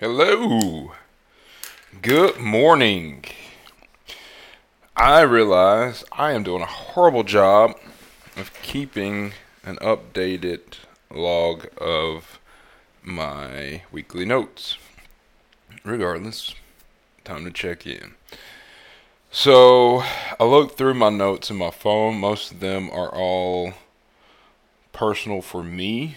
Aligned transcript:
Hello. 0.00 0.92
Good 2.00 2.38
morning. 2.38 3.22
I 4.96 5.20
realize 5.20 6.04
I 6.10 6.32
am 6.32 6.42
doing 6.42 6.62
a 6.62 6.66
horrible 6.66 7.22
job 7.22 7.78
of 8.34 8.50
keeping 8.62 9.34
an 9.62 9.76
updated 9.82 10.78
log 11.10 11.66
of 11.76 12.38
my 13.02 13.82
weekly 13.92 14.24
notes. 14.24 14.78
Regardless, 15.84 16.54
time 17.22 17.44
to 17.44 17.50
check 17.50 17.86
in. 17.86 18.14
So, 19.30 20.02
I 20.40 20.44
looked 20.44 20.78
through 20.78 20.94
my 20.94 21.10
notes 21.10 21.50
in 21.50 21.56
my 21.56 21.70
phone. 21.70 22.18
Most 22.18 22.52
of 22.52 22.60
them 22.60 22.88
are 22.90 23.14
all 23.14 23.74
personal 24.94 25.42
for 25.42 25.62
me. 25.62 26.16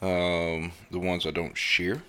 Um, 0.00 0.72
the 0.90 0.98
ones 0.98 1.26
I 1.26 1.30
don't 1.30 1.58
share. 1.58 2.00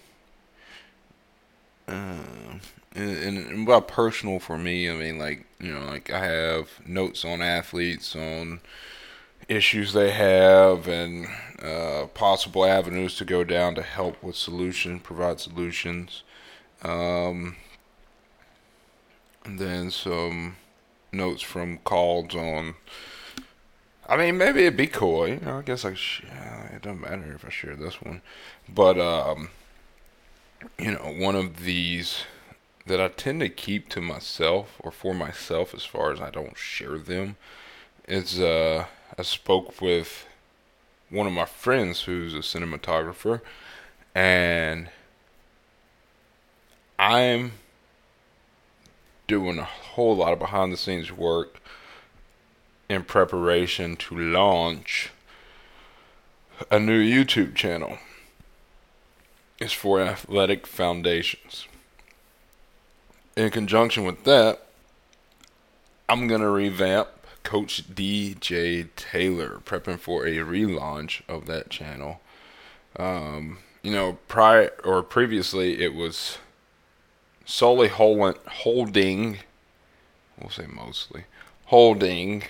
Uh, 1.88 2.60
and, 2.96 3.38
and 3.38 3.66
by 3.68 3.80
personal 3.80 4.40
for 4.40 4.58
me, 4.58 4.90
I 4.90 4.94
mean 4.94 5.18
like 5.18 5.46
you 5.60 5.74
know, 5.74 5.86
like 5.86 6.12
I 6.12 6.26
have 6.26 6.70
notes 6.86 7.26
on 7.26 7.42
athletes, 7.42 8.16
on 8.16 8.62
issues 9.48 9.94
they 9.94 10.12
have, 10.12 10.88
and 10.88 11.28
uh, 11.62 12.08
possible 12.14 12.66
avenues 12.66 13.16
to 13.18 13.26
go 13.26 13.44
down 13.44 13.76
to 13.76 13.82
help 13.82 14.22
with 14.24 14.36
solution, 14.36 15.00
provide 15.00 15.40
solutions. 15.40 16.24
Um, 16.84 17.56
and 19.44 19.60
then 19.60 19.92
some 19.92 20.58
notes 21.12 21.42
from 21.42 21.78
calls 21.80 22.36
on. 22.36 22.76
I 24.08 24.18
mean, 24.18 24.38
maybe 24.38 24.62
it'd 24.62 24.78
be 24.78 24.88
cool. 24.88 25.28
You 25.28 25.40
know, 25.40 25.60
I 25.60 25.62
guess 25.62 25.86
I. 25.86 25.94
Sh- 25.94 26.24
it 26.74 26.82
doesn't 26.82 27.02
matter 27.02 27.34
if 27.34 27.46
I 27.46 27.50
share 27.50 27.76
this 27.76 28.02
one, 28.02 28.22
but 28.68 29.00
um, 29.00 29.50
you 30.78 30.92
know, 30.92 31.16
one 31.18 31.36
of 31.36 31.64
these 31.64 32.24
that 32.86 33.02
I 33.02 33.08
tend 33.08 33.40
to 33.42 33.50
keep 33.50 33.90
to 33.90 34.02
myself 34.02 34.80
or 34.80 34.92
for 34.92 35.14
myself 35.14 35.74
as 35.74 35.84
far 35.86 36.12
as 36.12 36.22
I 36.22 36.30
don't 36.30 36.58
share 36.58 36.98
them 36.98 37.36
is 38.08 38.40
uh, 38.40 38.86
I 39.18 39.22
spoke 39.24 39.82
with 39.82 40.28
one 41.10 41.28
of 41.28 41.34
my 41.34 41.46
friends 41.46 42.04
who's 42.04 42.34
a 42.34 42.40
cinematographer 42.40 43.42
and 44.14 44.90
I'm 47.00 47.54
doing 49.28 49.58
a 49.58 49.64
whole 49.64 50.16
lot 50.16 50.34
of 50.34 50.40
behind 50.40 50.72
the 50.72 50.78
scenes 50.78 51.12
work 51.12 51.60
in 52.88 53.04
preparation 53.04 53.96
to 53.96 54.18
launch 54.18 55.10
a 56.70 56.80
new 56.80 57.02
YouTube 57.02 57.56
channel 57.56 57.98
is 59.60 59.72
for 59.72 60.02
athletic 60.02 60.68
foundations. 60.68 61.68
In 63.36 63.50
conjunction 63.50 64.06
with 64.06 64.24
that, 64.24 64.66
I'm 66.08 66.28
going 66.28 66.42
to 66.42 66.50
revamp 66.50 67.10
Coach 67.44 67.84
DJ 67.94 68.90
Taylor, 68.96 69.62
prepping 69.66 70.00
for 70.00 70.26
a 70.26 70.38
relaunch 70.38 71.22
of 71.28 71.46
that 71.46 71.70
channel. 71.70 72.22
Um, 72.98 73.60
you 73.84 73.92
know, 73.92 74.18
prior 74.28 74.72
or 74.84 75.04
previously, 75.04 75.84
it 75.84 75.94
was 75.94 76.40
solely 77.46 77.88
hold, 77.88 78.38
holding, 78.48 79.40
we'll 80.40 80.50
say 80.50 80.66
mostly, 80.68 81.26
holding 81.66 82.44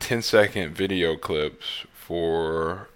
10 0.00 0.22
second 0.22 0.74
video 0.74 1.16
clips 1.16 1.84
for 1.94 2.88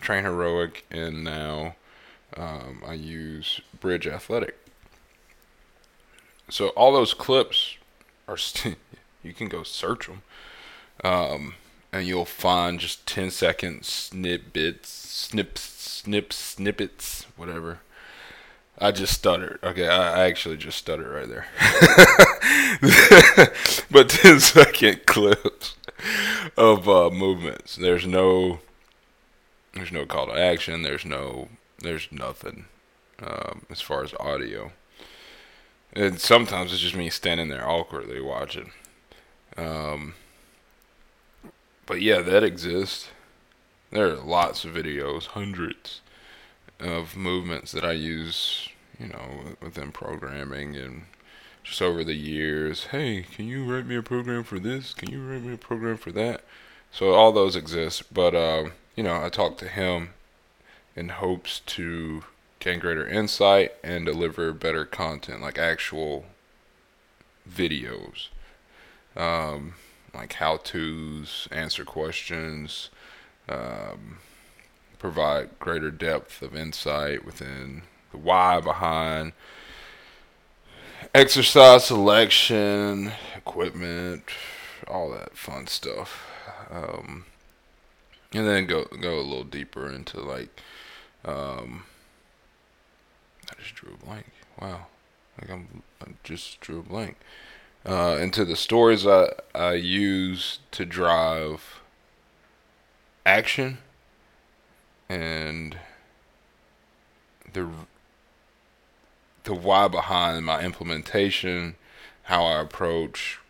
TrainHeroic, 0.00 0.82
and 0.90 1.24
now 1.24 1.74
um, 2.36 2.82
I 2.86 2.94
use 2.94 3.60
Bridge 3.80 4.06
Athletic. 4.06 4.56
So 6.48 6.68
all 6.68 6.92
those 6.92 7.14
clips 7.14 7.76
are 8.26 8.36
st- 8.36 8.78
you 9.22 9.32
can 9.32 9.48
go 9.48 9.62
search 9.62 10.06
them, 10.06 10.22
um, 11.04 11.54
and 11.92 12.06
you'll 12.06 12.24
find 12.24 12.80
just 12.80 13.06
10 13.06 13.30
second 13.30 13.84
snippets, 13.84 14.88
snips, 14.88 15.60
snips, 15.60 16.36
snippets, 16.36 17.26
whatever. 17.36 17.80
I 18.78 18.92
just 18.92 19.12
stuttered. 19.12 19.58
Okay, 19.62 19.86
I, 19.86 20.22
I 20.22 20.26
actually 20.26 20.56
just 20.56 20.78
stuttered 20.78 21.08
right 21.08 21.28
there. 21.28 21.46
but 23.90 24.08
10 24.08 24.40
second 24.40 25.04
clips 25.04 25.74
of 26.56 26.88
uh, 26.88 27.10
movements. 27.10 27.76
There's 27.76 28.06
no 28.06 28.60
there's 29.74 29.92
no 29.92 30.06
call 30.06 30.26
to 30.26 30.32
action. 30.32 30.82
There's 30.82 31.04
no. 31.04 31.48
There's 31.78 32.08
nothing 32.10 32.66
um, 33.22 33.62
as 33.70 33.80
far 33.80 34.04
as 34.04 34.12
audio. 34.20 34.72
And 35.92 36.20
sometimes 36.20 36.72
it's 36.72 36.82
just 36.82 36.94
me 36.94 37.10
standing 37.10 37.48
there 37.48 37.66
awkwardly 37.68 38.20
watching. 38.20 38.72
Um, 39.56 40.14
but 41.86 42.00
yeah, 42.00 42.20
that 42.20 42.44
exists. 42.44 43.08
There 43.90 44.08
are 44.08 44.16
lots 44.16 44.64
of 44.64 44.72
videos, 44.72 45.26
hundreds 45.26 46.00
of 46.78 47.16
movements 47.16 47.72
that 47.72 47.84
I 47.84 47.92
use, 47.92 48.68
you 48.98 49.08
know, 49.08 49.56
within 49.60 49.90
programming 49.90 50.76
and 50.76 51.04
just 51.64 51.82
over 51.82 52.04
the 52.04 52.14
years. 52.14 52.86
Hey, 52.86 53.22
can 53.22 53.46
you 53.46 53.64
write 53.64 53.86
me 53.86 53.96
a 53.96 54.02
program 54.02 54.44
for 54.44 54.58
this? 54.58 54.94
Can 54.94 55.10
you 55.10 55.26
write 55.26 55.42
me 55.42 55.54
a 55.54 55.58
program 55.58 55.96
for 55.96 56.12
that? 56.12 56.44
So 56.92 57.12
all 57.14 57.32
those 57.32 57.56
exist, 57.56 58.12
but 58.14 58.34
um, 58.34 58.72
you 59.00 59.04
know, 59.04 59.24
I 59.24 59.30
talked 59.30 59.58
to 59.60 59.66
him 59.66 60.10
in 60.94 61.08
hopes 61.08 61.60
to 61.60 62.22
gain 62.58 62.80
greater 62.80 63.08
insight 63.08 63.72
and 63.82 64.04
deliver 64.04 64.52
better 64.52 64.84
content, 64.84 65.40
like 65.40 65.58
actual 65.58 66.26
videos, 67.50 68.28
um, 69.16 69.72
like 70.12 70.34
how 70.34 70.58
tos, 70.58 71.48
answer 71.50 71.82
questions, 71.82 72.90
um, 73.48 74.18
provide 74.98 75.58
greater 75.58 75.90
depth 75.90 76.42
of 76.42 76.54
insight 76.54 77.24
within 77.24 77.80
the 78.12 78.18
why 78.18 78.60
behind 78.60 79.32
exercise 81.14 81.86
selection, 81.86 83.12
equipment, 83.34 84.24
all 84.86 85.10
that 85.12 85.38
fun 85.38 85.66
stuff. 85.66 86.26
Um, 86.70 87.24
and 88.32 88.46
then 88.46 88.66
go 88.66 88.84
go 88.84 89.18
a 89.18 89.22
little 89.22 89.44
deeper 89.44 89.90
into 89.90 90.20
like 90.20 90.60
um 91.24 91.84
I 93.50 93.60
just 93.60 93.74
drew 93.74 93.94
a 93.94 94.04
blank. 94.04 94.26
Wow. 94.60 94.86
Like 95.40 95.50
I'm 95.50 95.82
I 96.02 96.10
just 96.22 96.60
drew 96.60 96.80
a 96.80 96.82
blank. 96.82 97.16
Uh, 97.84 98.18
into 98.20 98.44
the 98.44 98.56
stories 98.56 99.06
I 99.06 99.28
I 99.54 99.72
use 99.72 100.58
to 100.72 100.84
drive 100.84 101.80
action 103.24 103.78
and 105.08 105.76
the 107.52 107.68
the 109.44 109.54
why 109.54 109.88
behind 109.88 110.44
my 110.44 110.62
implementation, 110.62 111.76
how 112.24 112.44
I 112.44 112.60
approach 112.60 113.40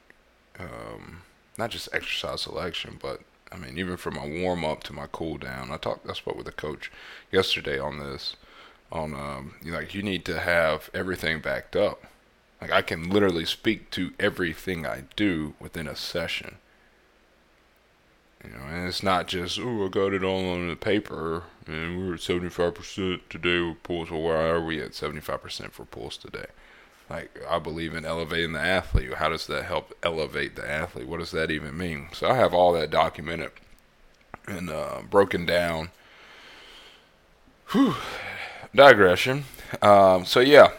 um, 0.58 1.22
not 1.58 1.70
just 1.70 1.88
exercise 1.92 2.42
selection, 2.42 2.98
but 3.00 3.20
I 3.52 3.56
mean, 3.56 3.78
even 3.78 3.96
from 3.96 4.14
my 4.14 4.26
warm 4.26 4.64
up 4.64 4.82
to 4.84 4.92
my 4.92 5.06
cool 5.10 5.36
down. 5.36 5.70
I 5.70 5.76
talked, 5.76 6.08
I 6.08 6.12
spoke 6.14 6.36
with 6.36 6.48
a 6.48 6.52
coach 6.52 6.90
yesterday 7.32 7.78
on 7.78 7.98
this. 7.98 8.36
On 8.92 9.14
um, 9.14 9.54
you 9.62 9.70
know, 9.70 9.78
like 9.78 9.94
you 9.94 10.02
need 10.02 10.24
to 10.26 10.40
have 10.40 10.90
everything 10.92 11.40
backed 11.40 11.76
up. 11.76 12.04
Like 12.60 12.72
I 12.72 12.82
can 12.82 13.08
literally 13.08 13.44
speak 13.44 13.90
to 13.92 14.12
everything 14.18 14.84
I 14.84 15.04
do 15.16 15.54
within 15.60 15.86
a 15.86 15.96
session. 15.96 16.56
You 18.44 18.50
know, 18.50 18.64
and 18.68 18.88
it's 18.88 19.02
not 19.02 19.28
just 19.28 19.58
oh 19.60 19.86
I 19.86 19.88
got 19.88 20.12
it 20.12 20.24
all 20.24 20.50
on 20.50 20.68
the 20.68 20.76
paper 20.76 21.44
and 21.66 21.98
we're 21.98 22.14
at 22.14 22.20
seventy 22.20 22.48
five 22.48 22.74
percent 22.74 23.28
today 23.30 23.60
with 23.60 23.82
pulls. 23.82 24.10
Well, 24.10 24.22
where 24.22 24.54
are 24.54 24.64
we 24.64 24.80
at 24.80 24.94
seventy 24.94 25.20
five 25.20 25.42
percent 25.42 25.72
for 25.72 25.84
pulls 25.84 26.16
today? 26.16 26.46
Like 27.10 27.42
I 27.50 27.58
believe 27.58 27.92
in 27.92 28.04
elevating 28.04 28.52
the 28.52 28.60
athlete. 28.60 29.14
How 29.14 29.28
does 29.28 29.48
that 29.48 29.64
help 29.64 29.92
elevate 30.02 30.54
the 30.54 30.70
athlete? 30.70 31.08
What 31.08 31.18
does 31.18 31.32
that 31.32 31.50
even 31.50 31.76
mean? 31.76 32.08
So 32.12 32.30
I 32.30 32.36
have 32.36 32.54
all 32.54 32.72
that 32.74 32.90
documented 32.90 33.50
and 34.46 34.70
uh, 34.70 35.02
broken 35.10 35.44
down. 35.44 35.90
Whew. 37.72 37.96
Digression. 38.72 39.44
Um, 39.82 40.24
so 40.24 40.38
yeah, 40.38 40.70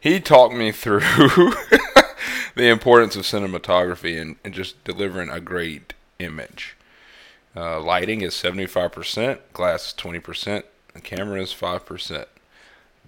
he 0.00 0.18
talked 0.18 0.54
me 0.54 0.72
through 0.72 1.00
the 2.54 2.68
importance 2.68 3.14
of 3.14 3.22
cinematography 3.22 4.20
and, 4.20 4.36
and, 4.42 4.54
just 4.54 4.82
delivering 4.84 5.30
a 5.30 5.40
great 5.40 5.92
image. 6.18 6.76
Uh, 7.54 7.80
lighting 7.80 8.20
is 8.20 8.34
75%, 8.34 9.38
glass 9.54 9.88
is 9.88 9.94
20%, 9.94 10.64
the 10.92 11.00
camera 11.00 11.40
is 11.40 11.54
5%. 11.54 12.26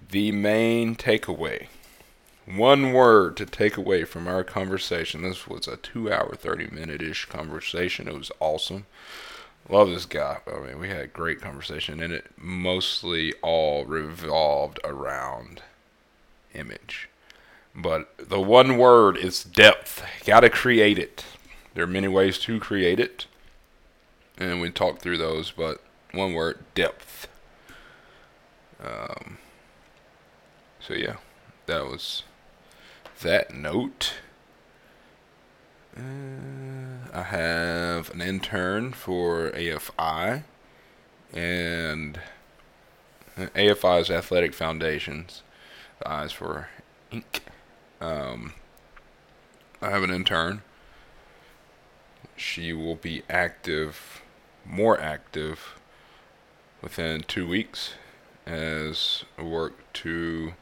The 0.09 0.31
main 0.31 0.95
takeaway 0.95 1.67
one 2.55 2.93
word 2.93 3.37
to 3.37 3.45
take 3.45 3.77
away 3.77 4.03
from 4.03 4.27
our 4.27 4.43
conversation. 4.43 5.21
This 5.21 5.47
was 5.47 5.67
a 5.67 5.77
two 5.77 6.11
hour, 6.11 6.33
30 6.35 6.67
minute 6.71 7.01
ish 7.01 7.25
conversation. 7.25 8.07
It 8.07 8.15
was 8.15 8.31
awesome. 8.39 8.85
love 9.69 9.89
this 9.89 10.05
guy. 10.05 10.39
I 10.47 10.59
mean, 10.59 10.79
we 10.79 10.89
had 10.89 11.01
a 11.01 11.07
great 11.07 11.41
conversation, 11.41 12.01
and 12.01 12.11
it 12.11 12.31
mostly 12.37 13.33
all 13.43 13.85
revolved 13.85 14.79
around 14.83 15.61
image. 16.55 17.07
But 17.75 18.09
the 18.17 18.41
one 18.41 18.77
word 18.77 19.15
is 19.15 19.43
depth. 19.43 20.03
Got 20.25 20.39
to 20.39 20.49
create 20.49 20.97
it. 20.97 21.23
There 21.75 21.83
are 21.83 21.87
many 21.87 22.07
ways 22.07 22.39
to 22.39 22.59
create 22.59 22.99
it, 22.99 23.27
and 24.39 24.59
we 24.59 24.71
talked 24.71 25.03
through 25.03 25.19
those. 25.19 25.51
But 25.51 25.81
one 26.13 26.33
word, 26.33 26.57
depth. 26.73 27.27
Um, 28.83 29.37
so 30.79 30.95
yeah, 30.95 31.17
that 31.67 31.85
was 31.85 32.23
that 33.21 33.53
note. 33.53 34.13
Uh, 35.97 36.01
I 37.13 37.23
have 37.23 38.09
an 38.11 38.21
intern 38.21 38.93
for 38.93 39.51
AFI, 39.51 40.43
and 41.33 42.19
AFI 43.37 44.01
is 44.01 44.09
Athletic 44.09 44.53
Foundations. 44.53 45.43
The 45.99 46.23
is 46.23 46.31
for 46.31 46.69
Inc. 47.11 47.41
Um, 47.99 48.53
I 49.81 49.89
have 49.89 50.03
an 50.03 50.11
intern. 50.11 50.61
She 52.37 52.71
will 52.71 52.95
be 52.95 53.23
active, 53.29 54.21
more 54.65 54.99
active, 54.99 55.75
within 56.81 57.23
two 57.23 57.47
weeks 57.47 57.95
as 58.45 59.25
I 59.37 59.41
work 59.41 59.91
to 59.93 60.53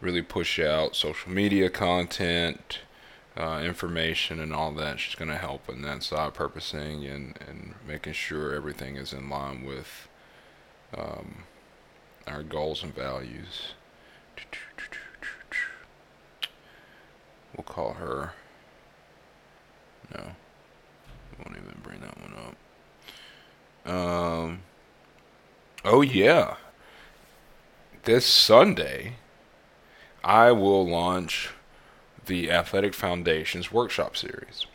really 0.00 0.22
push 0.22 0.58
out 0.58 0.94
social 0.94 1.30
media 1.30 1.70
content, 1.70 2.80
uh, 3.36 3.62
information, 3.64 4.40
and 4.40 4.52
all 4.52 4.72
that. 4.72 5.00
She's 5.00 5.14
going 5.14 5.30
to 5.30 5.36
help 5.36 5.68
in 5.68 5.82
that 5.82 6.02
side 6.02 6.34
purposing 6.34 7.04
and, 7.04 7.38
and 7.46 7.74
making 7.86 8.12
sure 8.14 8.54
everything 8.54 8.96
is 8.96 9.12
in 9.12 9.28
line 9.30 9.64
with 9.64 10.08
um, 10.96 11.44
our 12.26 12.42
goals 12.42 12.82
and 12.82 12.94
values. 12.94 13.72
We'll 17.56 17.64
call 17.64 17.94
her. 17.94 18.32
No, 20.14 20.22
won't 21.38 21.56
even 21.56 21.80
bring 21.82 22.00
that 22.00 22.20
one 22.20 22.34
up. 23.86 23.92
Um. 23.92 24.60
Oh 25.84 26.02
yeah. 26.02 26.56
This 28.04 28.26
Sunday, 28.26 29.14
I 30.26 30.50
will 30.50 30.84
launch 30.84 31.50
the 32.26 32.50
Athletic 32.50 32.92
Foundations 32.94 33.70
workshop 33.70 34.16
series. 34.16 34.66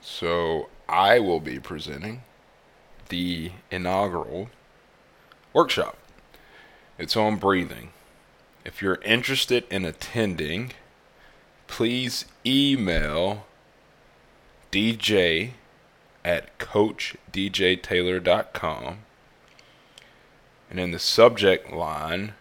So 0.00 0.70
I 0.88 1.18
will 1.18 1.40
be 1.40 1.60
presenting 1.60 2.22
the 3.10 3.52
inaugural 3.70 4.48
workshop. 5.52 5.98
It's 6.98 7.14
on 7.14 7.36
breathing. 7.36 7.90
If 8.64 8.80
you're 8.80 9.02
interested 9.04 9.66
in 9.70 9.84
attending, 9.84 10.72
please 11.66 12.24
email 12.46 13.44
DJ 14.72 15.50
at 16.24 16.58
coachdjtaylor.com. 16.58 18.98
And 20.70 20.80
in 20.80 20.90
the 20.90 20.98
subject 20.98 21.70
line, 21.70 22.32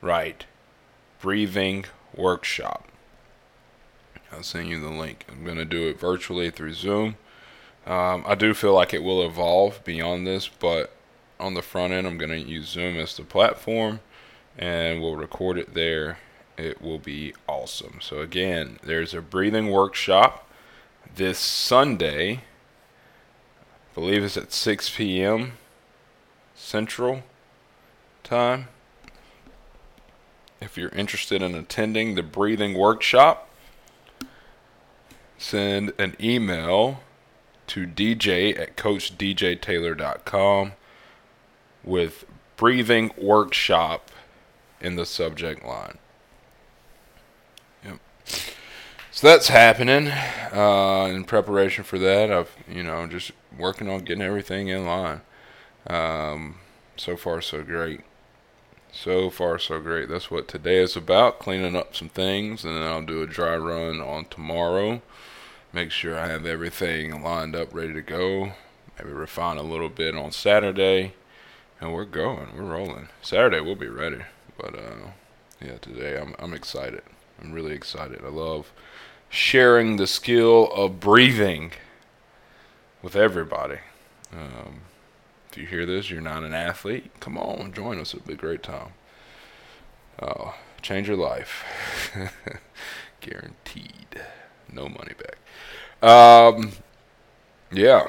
write 0.00 0.46
breathing 1.20 1.84
workshop. 2.14 2.88
I'll 4.32 4.42
send 4.42 4.68
you 4.68 4.80
the 4.80 4.90
link. 4.90 5.24
I'm 5.28 5.44
going 5.44 5.56
to 5.56 5.64
do 5.64 5.88
it 5.88 5.98
virtually 5.98 6.50
through 6.50 6.74
Zoom. 6.74 7.16
Um, 7.86 8.24
I 8.26 8.34
do 8.34 8.54
feel 8.54 8.74
like 8.74 8.94
it 8.94 9.02
will 9.02 9.24
evolve 9.24 9.82
beyond 9.84 10.26
this, 10.26 10.48
but 10.48 10.94
on 11.38 11.54
the 11.54 11.62
front 11.62 11.92
end, 11.92 12.06
I'm 12.06 12.18
going 12.18 12.30
to 12.30 12.38
use 12.38 12.68
Zoom 12.68 12.96
as 12.96 13.16
the 13.16 13.24
platform 13.24 14.00
and 14.58 15.00
we'll 15.00 15.16
record 15.16 15.58
it 15.58 15.74
there 15.74 16.18
it 16.60 16.82
will 16.82 16.98
be 16.98 17.34
awesome. 17.48 17.98
So, 18.00 18.20
again, 18.20 18.78
there's 18.82 19.14
a 19.14 19.22
breathing 19.22 19.70
workshop 19.70 20.48
this 21.14 21.38
Sunday. 21.38 22.32
I 22.32 23.94
believe 23.94 24.22
it's 24.22 24.36
at 24.36 24.52
6 24.52 24.90
p.m. 24.90 25.52
Central 26.54 27.22
Time. 28.22 28.68
If 30.60 30.76
you're 30.76 30.90
interested 30.90 31.42
in 31.42 31.54
attending 31.54 32.14
the 32.14 32.22
breathing 32.22 32.74
workshop, 32.74 33.48
send 35.38 35.92
an 35.98 36.16
email 36.20 37.00
to 37.68 37.86
dj 37.86 38.58
at 38.58 38.76
coachdjtaylor.com 38.76 40.72
with 41.84 42.24
breathing 42.56 43.10
workshop 43.16 44.10
in 44.80 44.96
the 44.96 45.06
subject 45.06 45.64
line. 45.64 45.98
So 49.12 49.26
that's 49.26 49.48
happening. 49.48 50.08
Uh, 50.08 51.10
in 51.12 51.24
preparation 51.24 51.84
for 51.84 51.98
that, 51.98 52.30
I've 52.32 52.56
you 52.68 52.82
know 52.82 53.06
just 53.06 53.32
working 53.58 53.88
on 53.88 54.00
getting 54.00 54.22
everything 54.22 54.68
in 54.68 54.86
line. 54.86 55.20
Um, 55.86 56.56
so 56.96 57.16
far, 57.16 57.42
so 57.42 57.62
great. 57.62 58.00
So 58.92 59.30
far, 59.30 59.58
so 59.58 59.80
great. 59.80 60.08
That's 60.08 60.30
what 60.30 60.48
today 60.48 60.78
is 60.78 60.96
about. 60.96 61.38
Cleaning 61.38 61.76
up 61.76 61.96
some 61.96 62.08
things, 62.08 62.64
and 62.64 62.76
then 62.76 62.82
I'll 62.82 63.02
do 63.02 63.22
a 63.22 63.26
dry 63.26 63.56
run 63.56 64.00
on 64.00 64.26
tomorrow. 64.26 65.00
Make 65.72 65.90
sure 65.90 66.18
I 66.18 66.26
have 66.28 66.44
everything 66.44 67.22
lined 67.22 67.54
up, 67.54 67.72
ready 67.72 67.94
to 67.94 68.02
go. 68.02 68.52
Maybe 68.98 69.12
refine 69.12 69.56
a 69.56 69.62
little 69.62 69.88
bit 69.88 70.16
on 70.16 70.32
Saturday, 70.32 71.14
and 71.80 71.94
we're 71.94 72.04
going. 72.04 72.48
We're 72.56 72.64
rolling. 72.64 73.08
Saturday 73.22 73.60
we'll 73.60 73.76
be 73.76 73.88
ready, 73.88 74.22
but 74.58 74.74
uh, 74.74 75.12
yeah, 75.60 75.78
today 75.80 76.20
I'm 76.20 76.34
I'm 76.38 76.52
excited. 76.52 77.02
I'm 77.40 77.52
really 77.52 77.72
excited. 77.72 78.20
I 78.24 78.28
love 78.28 78.72
sharing 79.30 79.96
the 79.96 80.06
skill 80.06 80.70
of 80.72 81.00
breathing 81.00 81.72
with 83.00 83.16
everybody. 83.16 83.78
Um, 84.32 84.80
if 85.52 85.58
you 85.58 85.66
hear 85.66 85.86
this, 85.86 86.10
you're 86.10 86.20
not 86.20 86.42
an 86.44 86.54
athlete, 86.54 87.10
come 87.20 87.36
on, 87.36 87.72
join 87.72 87.98
us. 87.98 88.14
It'll 88.14 88.26
be 88.26 88.34
a 88.34 88.36
great 88.36 88.62
time. 88.62 88.92
Uh, 90.18 90.52
change 90.82 91.08
your 91.08 91.16
life. 91.16 91.64
Guaranteed. 93.20 94.22
No 94.72 94.88
money 94.88 95.12
back. 95.18 96.08
Um, 96.08 96.72
yeah. 97.72 98.08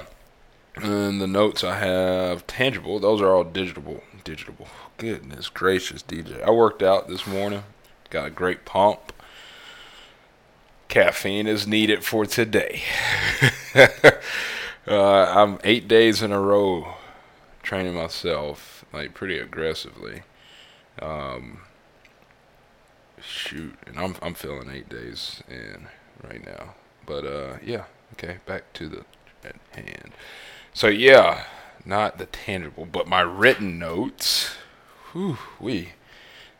And 0.75 1.19
the 1.19 1.27
notes 1.27 1.63
I 1.63 1.77
have 1.77 2.45
tangible, 2.47 2.99
those 2.99 3.21
are 3.21 3.33
all 3.33 3.43
digital. 3.43 4.03
Digital. 4.23 4.67
Goodness 4.97 5.49
gracious, 5.49 6.03
DJ. 6.03 6.43
I 6.43 6.51
worked 6.51 6.83
out 6.83 7.07
this 7.07 7.25
morning. 7.25 7.63
Got 8.09 8.27
a 8.27 8.29
great 8.29 8.65
pump 8.65 9.13
caffeine 10.91 11.47
is 11.47 11.65
needed 11.65 12.03
for 12.03 12.25
today. 12.25 12.83
uh, 13.73 14.11
I'm 14.87 15.57
eight 15.63 15.87
days 15.87 16.21
in 16.21 16.33
a 16.33 16.39
row 16.39 16.95
training 17.71 17.93
myself 17.93 18.83
like 18.91 19.13
pretty 19.13 19.37
aggressively. 19.37 20.23
Um, 21.01 21.61
shoot, 23.21 23.75
and 23.87 23.97
I'm 23.97 24.17
I'm 24.21 24.33
feeling 24.33 24.69
eight 24.69 24.89
days 24.89 25.41
in 25.49 25.87
right 26.21 26.45
now. 26.45 26.73
But 27.05 27.25
uh, 27.25 27.53
yeah, 27.63 27.85
okay, 28.13 28.39
back 28.45 28.73
to 28.73 28.89
the 28.89 29.05
at 29.45 29.55
hand. 29.73 30.11
So 30.73 30.87
yeah, 30.87 31.45
not 31.85 32.17
the 32.17 32.25
tangible, 32.25 32.85
but 32.85 33.07
my 33.07 33.21
written 33.21 33.79
notes. 33.79 34.53
Whew, 35.13 35.37
we. 35.57 35.93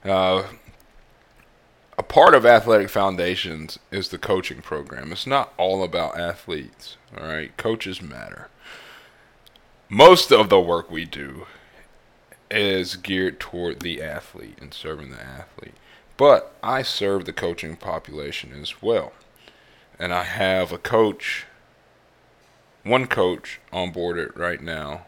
Uh, 0.06 0.44
a 1.98 2.04
part 2.04 2.34
of 2.34 2.46
athletic 2.46 2.90
foundations 2.90 3.80
is 3.92 4.08
the 4.08 4.18
coaching 4.18 4.62
program. 4.62 5.12
It's 5.12 5.28
not 5.28 5.54
all 5.58 5.84
about 5.84 6.18
athletes, 6.18 6.96
all 7.18 7.28
right? 7.28 7.56
Coaches 7.58 8.02
matter. 8.02 8.48
Most 9.94 10.32
of 10.32 10.48
the 10.48 10.62
work 10.62 10.90
we 10.90 11.04
do 11.04 11.48
is 12.50 12.96
geared 12.96 13.42
toward 13.42 13.82
the 13.82 14.02
athlete 14.02 14.58
and 14.62 14.74
serving 14.74 15.12
the 15.12 15.22
athlete. 15.22 15.74
But 16.16 16.56
I 16.64 16.82
serve 16.82 17.26
the 17.26 17.34
coaching 17.34 17.76
population 17.76 18.54
as 18.54 18.82
well. 18.82 19.12
And 20.00 20.14
I 20.14 20.24
have 20.24 20.72
a 20.72 20.78
coach, 20.78 21.46
one 22.84 23.06
coach 23.06 23.60
on 23.74 23.92
board 23.92 24.18
it 24.18 24.38
right 24.38 24.62
now 24.62 25.08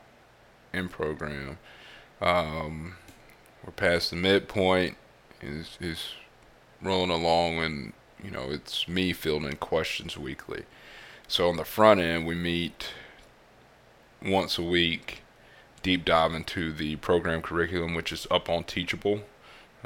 in 0.73 0.89
program. 0.89 1.59
Um, 2.19 2.97
we're 3.63 3.71
past 3.71 4.09
the 4.09 4.17
midpoint. 4.17 4.97
Is 5.41 5.77
is 5.79 6.09
rolling 6.81 7.09
along 7.09 7.59
and 7.59 7.93
you 8.21 8.31
know 8.31 8.49
it's 8.51 8.89
me 8.89 9.13
fielding 9.13 9.55
questions 9.55 10.17
weekly 10.17 10.63
so 11.27 11.47
on 11.47 11.55
the 11.55 11.65
front 11.65 11.99
end 12.01 12.25
we 12.25 12.35
meet 12.35 12.89
once 14.23 14.57
a 14.57 14.63
week 14.63 15.21
deep 15.81 16.05
dive 16.05 16.33
into 16.33 16.71
the 16.71 16.95
program 16.97 17.41
curriculum 17.41 17.93
which 17.93 18.11
is 18.11 18.25
up 18.31 18.49
on 18.49 18.63
Teachable 18.63 19.21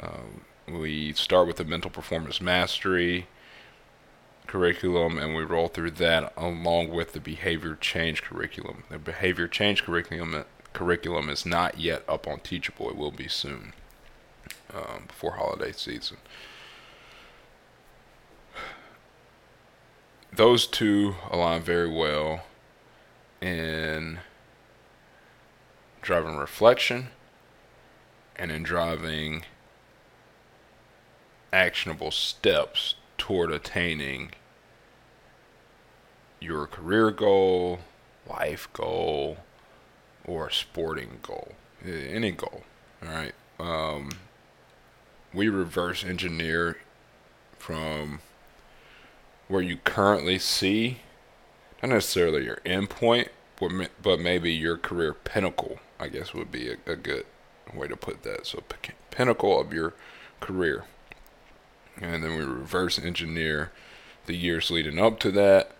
um, 0.00 0.42
we 0.68 1.12
start 1.12 1.46
with 1.46 1.56
the 1.56 1.64
mental 1.64 1.90
performance 1.90 2.40
mastery 2.40 3.26
curriculum 4.48 5.18
and 5.18 5.36
we 5.36 5.44
roll 5.44 5.68
through 5.68 5.92
that 5.92 6.32
along 6.36 6.88
with 6.88 7.12
the 7.12 7.20
behavior 7.20 7.76
change 7.80 8.22
curriculum. 8.22 8.82
The 8.88 8.98
behavior 8.98 9.46
change 9.46 9.84
curriculum 9.84 10.44
curriculum 10.72 11.28
is 11.28 11.46
not 11.46 11.78
yet 11.78 12.02
up 12.08 12.26
on 12.26 12.40
Teachable. 12.40 12.88
It 12.90 12.96
will 12.96 13.10
be 13.10 13.28
soon, 13.28 13.72
um, 14.74 15.04
before 15.06 15.32
holiday 15.32 15.72
season. 15.72 16.16
Those 20.32 20.66
two 20.66 21.14
align 21.30 21.62
very 21.62 21.90
well 21.90 22.44
in 23.40 24.20
driving 26.08 26.36
reflection 26.38 27.08
and 28.34 28.50
in 28.50 28.62
driving 28.62 29.42
actionable 31.52 32.10
steps 32.10 32.94
toward 33.18 33.52
attaining 33.52 34.30
your 36.40 36.66
career 36.66 37.10
goal, 37.10 37.80
life 38.26 38.70
goal, 38.72 39.36
or 40.24 40.48
sporting 40.48 41.18
goal, 41.20 41.52
any 41.84 42.30
goal. 42.30 42.62
All 43.02 43.10
right. 43.10 43.34
Um, 43.60 44.12
we 45.34 45.50
reverse 45.50 46.02
engineer 46.02 46.78
from 47.58 48.20
where 49.46 49.60
you 49.60 49.76
currently 49.84 50.38
see, 50.38 51.00
not 51.82 51.90
necessarily 51.90 52.46
your 52.46 52.62
endpoint, 52.64 53.28
but, 53.60 53.90
but 54.02 54.18
maybe 54.18 54.50
your 54.50 54.78
career 54.78 55.12
pinnacle, 55.12 55.80
I 56.00 56.08
guess 56.08 56.34
would 56.34 56.52
be 56.52 56.70
a, 56.70 56.76
a 56.86 56.96
good 56.96 57.26
way 57.74 57.88
to 57.88 57.96
put 57.96 58.22
that. 58.22 58.46
So, 58.46 58.62
p- 58.82 58.92
pinnacle 59.10 59.60
of 59.60 59.72
your 59.72 59.94
career. 60.40 60.84
And 62.00 62.22
then 62.22 62.36
we 62.36 62.44
reverse 62.44 62.98
engineer 62.98 63.72
the 64.26 64.36
years 64.36 64.70
leading 64.70 64.98
up 64.98 65.18
to 65.20 65.30
that, 65.32 65.72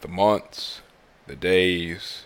the 0.00 0.08
months, 0.08 0.80
the 1.26 1.36
days, 1.36 2.24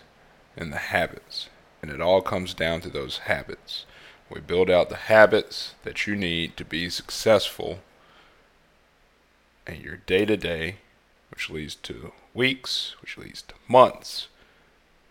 and 0.57 0.73
the 0.73 0.77
habits. 0.77 1.49
And 1.81 1.91
it 1.91 2.01
all 2.01 2.21
comes 2.21 2.53
down 2.53 2.81
to 2.81 2.89
those 2.89 3.19
habits. 3.19 3.85
We 4.29 4.41
build 4.41 4.69
out 4.69 4.89
the 4.89 4.95
habits 4.95 5.75
that 5.83 6.05
you 6.05 6.15
need 6.15 6.57
to 6.57 6.65
be 6.65 6.89
successful 6.89 7.79
in 9.65 9.81
your 9.81 9.97
day 9.97 10.25
to 10.25 10.37
day, 10.37 10.77
which 11.31 11.49
leads 11.49 11.75
to 11.75 12.11
weeks, 12.33 12.95
which 13.01 13.17
leads 13.17 13.41
to 13.43 13.55
months, 13.67 14.27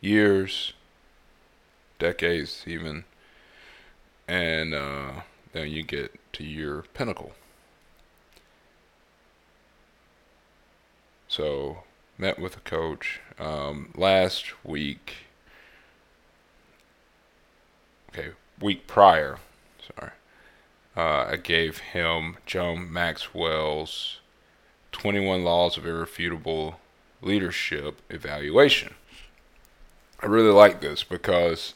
years, 0.00 0.72
decades, 1.98 2.64
even. 2.66 3.04
And 4.26 4.74
uh, 4.74 5.10
then 5.52 5.68
you 5.68 5.82
get 5.82 6.14
to 6.34 6.44
your 6.44 6.82
pinnacle. 6.94 7.32
So, 11.28 11.84
met 12.16 12.38
with 12.38 12.56
a 12.56 12.60
coach 12.60 13.20
um, 13.38 13.92
last 13.96 14.64
week. 14.64 15.16
Okay, 18.10 18.30
week 18.60 18.86
prior. 18.86 19.38
Sorry. 19.94 20.12
Uh, 20.96 21.30
I 21.30 21.36
gave 21.36 21.78
him 21.78 22.38
John 22.44 22.92
Maxwell's 22.92 24.18
21 24.92 25.44
Laws 25.44 25.76
of 25.76 25.86
Irrefutable 25.86 26.80
Leadership 27.22 28.00
evaluation. 28.10 28.94
I 30.20 30.26
really 30.26 30.50
like 30.50 30.80
this 30.80 31.04
because 31.04 31.74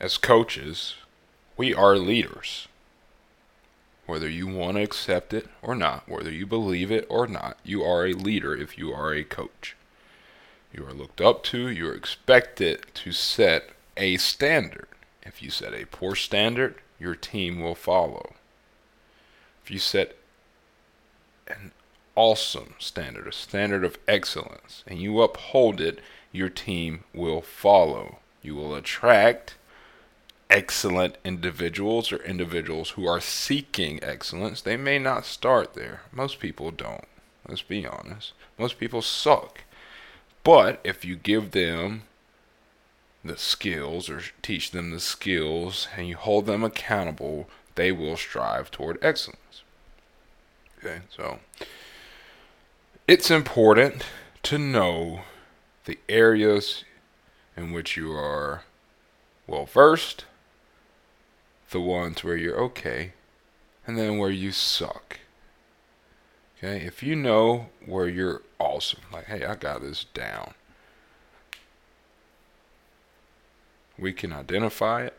as 0.00 0.16
coaches, 0.16 0.94
we 1.56 1.74
are 1.74 1.96
leaders. 1.96 2.68
Whether 4.06 4.28
you 4.28 4.46
want 4.46 4.76
to 4.76 4.82
accept 4.82 5.34
it 5.34 5.48
or 5.60 5.74
not, 5.74 6.08
whether 6.08 6.30
you 6.30 6.46
believe 6.46 6.90
it 6.90 7.06
or 7.10 7.26
not, 7.26 7.58
you 7.62 7.82
are 7.82 8.06
a 8.06 8.14
leader 8.14 8.56
if 8.56 8.78
you 8.78 8.92
are 8.92 9.12
a 9.12 9.24
coach. 9.24 9.76
You 10.72 10.86
are 10.86 10.94
looked 10.94 11.20
up 11.20 11.42
to, 11.44 11.68
you 11.68 11.88
are 11.88 11.94
expected 11.94 12.86
to 12.94 13.12
set 13.12 13.70
a 13.96 14.16
standard. 14.16 14.88
If 15.22 15.42
you 15.42 15.50
set 15.50 15.74
a 15.74 15.86
poor 15.86 16.14
standard, 16.14 16.76
your 16.98 17.14
team 17.14 17.60
will 17.60 17.74
follow. 17.74 18.34
If 19.62 19.70
you 19.70 19.78
set 19.78 20.16
an 21.46 21.72
awesome 22.14 22.74
standard, 22.78 23.26
a 23.26 23.32
standard 23.32 23.84
of 23.84 23.98
excellence, 24.06 24.84
and 24.86 24.98
you 25.00 25.20
uphold 25.20 25.80
it, 25.80 26.00
your 26.32 26.48
team 26.48 27.04
will 27.12 27.42
follow. 27.42 28.18
You 28.42 28.54
will 28.54 28.74
attract 28.74 29.56
excellent 30.50 31.16
individuals 31.24 32.10
or 32.12 32.16
individuals 32.18 32.90
who 32.90 33.06
are 33.06 33.20
seeking 33.20 34.02
excellence. 34.02 34.60
They 34.60 34.76
may 34.76 34.98
not 34.98 35.26
start 35.26 35.74
there. 35.74 36.02
Most 36.12 36.40
people 36.40 36.70
don't. 36.70 37.04
Let's 37.46 37.62
be 37.62 37.86
honest. 37.86 38.32
Most 38.58 38.78
people 38.78 39.02
suck. 39.02 39.64
But 40.44 40.80
if 40.84 41.04
you 41.04 41.16
give 41.16 41.50
them 41.50 42.02
the 43.24 43.36
skills 43.36 44.08
or 44.08 44.22
teach 44.42 44.70
them 44.70 44.90
the 44.90 45.00
skills 45.00 45.88
and 45.96 46.08
you 46.08 46.16
hold 46.16 46.46
them 46.46 46.64
accountable, 46.64 47.48
they 47.74 47.92
will 47.92 48.16
strive 48.16 48.70
toward 48.70 48.98
excellence. 49.02 49.62
Okay, 50.78 51.00
so 51.14 51.40
it's 53.06 53.30
important 53.30 54.04
to 54.44 54.58
know 54.58 55.22
the 55.84 55.98
areas 56.08 56.84
in 57.56 57.72
which 57.72 57.96
you 57.96 58.12
are 58.12 58.62
well 59.46 59.66
versed, 59.66 60.24
the 61.70 61.80
ones 61.80 62.24
where 62.24 62.36
you're 62.36 62.60
okay, 62.60 63.12
and 63.86 63.98
then 63.98 64.18
where 64.18 64.30
you 64.30 64.52
suck. 64.52 65.18
Okay, 66.58 66.84
if 66.84 67.02
you 67.02 67.14
know 67.14 67.66
where 67.86 68.08
you're 68.08 68.42
awesome, 68.58 69.00
like, 69.12 69.26
hey, 69.26 69.44
I 69.44 69.54
got 69.54 69.80
this 69.80 70.04
down, 70.12 70.54
we 73.98 74.12
can 74.12 74.32
identify 74.32 75.02
it 75.04 75.16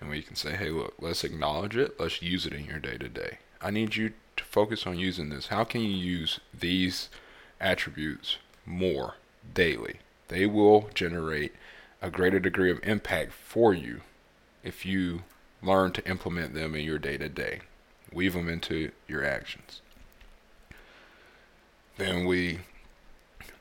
and 0.00 0.08
we 0.08 0.22
can 0.22 0.36
say, 0.36 0.56
hey, 0.56 0.70
look, 0.70 0.94
let's 0.98 1.24
acknowledge 1.24 1.76
it, 1.76 1.98
let's 2.00 2.22
use 2.22 2.46
it 2.46 2.52
in 2.52 2.64
your 2.64 2.78
day 2.78 2.96
to 2.96 3.08
day. 3.08 3.38
I 3.60 3.70
need 3.70 3.96
you 3.96 4.12
to 4.36 4.44
focus 4.44 4.86
on 4.86 4.98
using 4.98 5.28
this. 5.28 5.48
How 5.48 5.64
can 5.64 5.82
you 5.82 5.90
use 5.90 6.40
these 6.58 7.10
attributes 7.60 8.38
more 8.64 9.14
daily? 9.52 9.96
They 10.28 10.46
will 10.46 10.88
generate 10.94 11.52
a 12.00 12.10
greater 12.10 12.40
degree 12.40 12.70
of 12.70 12.80
impact 12.82 13.32
for 13.32 13.74
you 13.74 14.00
if 14.62 14.86
you 14.86 15.24
learn 15.62 15.92
to 15.92 16.08
implement 16.08 16.54
them 16.54 16.74
in 16.74 16.84
your 16.84 16.98
day 16.98 17.16
to 17.18 17.28
day. 17.28 17.60
Weave 18.12 18.34
them 18.34 18.48
into 18.48 18.90
your 19.06 19.24
actions. 19.24 19.80
Then 21.96 22.24
we 22.24 22.60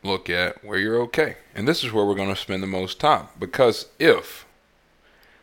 look 0.01 0.29
at 0.29 0.63
where 0.63 0.79
you're 0.79 1.01
okay. 1.01 1.35
And 1.53 1.67
this 1.67 1.83
is 1.83 1.91
where 1.91 2.05
we're 2.05 2.15
going 2.15 2.33
to 2.33 2.35
spend 2.35 2.63
the 2.63 2.67
most 2.67 2.99
time 2.99 3.27
because 3.37 3.87
if 3.99 4.45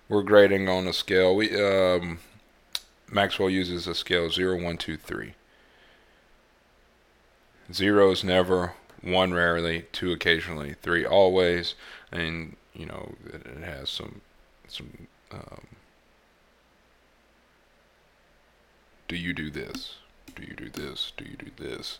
we're 0.08 0.22
grading 0.22 0.68
on 0.68 0.86
a 0.86 0.92
scale, 0.92 1.36
we 1.36 1.54
um, 1.62 2.18
Maxwell 3.10 3.50
uses 3.50 3.86
a 3.86 3.94
scale 3.94 4.30
0, 4.30 4.62
1, 4.62 4.76
2, 4.78 4.96
3. 4.96 5.34
Zero 7.72 8.10
is 8.12 8.22
never, 8.22 8.74
one 9.02 9.32
rarely, 9.32 9.86
two 9.92 10.12
occasionally, 10.12 10.74
three 10.82 11.04
always, 11.04 11.74
and 12.12 12.56
you 12.74 12.86
know 12.86 13.14
it 13.32 13.64
has 13.64 13.88
some 13.88 14.20
some. 14.68 15.08
Um, 15.32 15.66
do 19.08 19.16
you 19.16 19.32
do 19.32 19.50
this? 19.50 19.96
Do 20.34 20.42
you 20.42 20.54
do 20.54 20.68
this? 20.68 21.12
Do 21.16 21.24
you 21.24 21.36
do 21.36 21.50
this? 21.56 21.98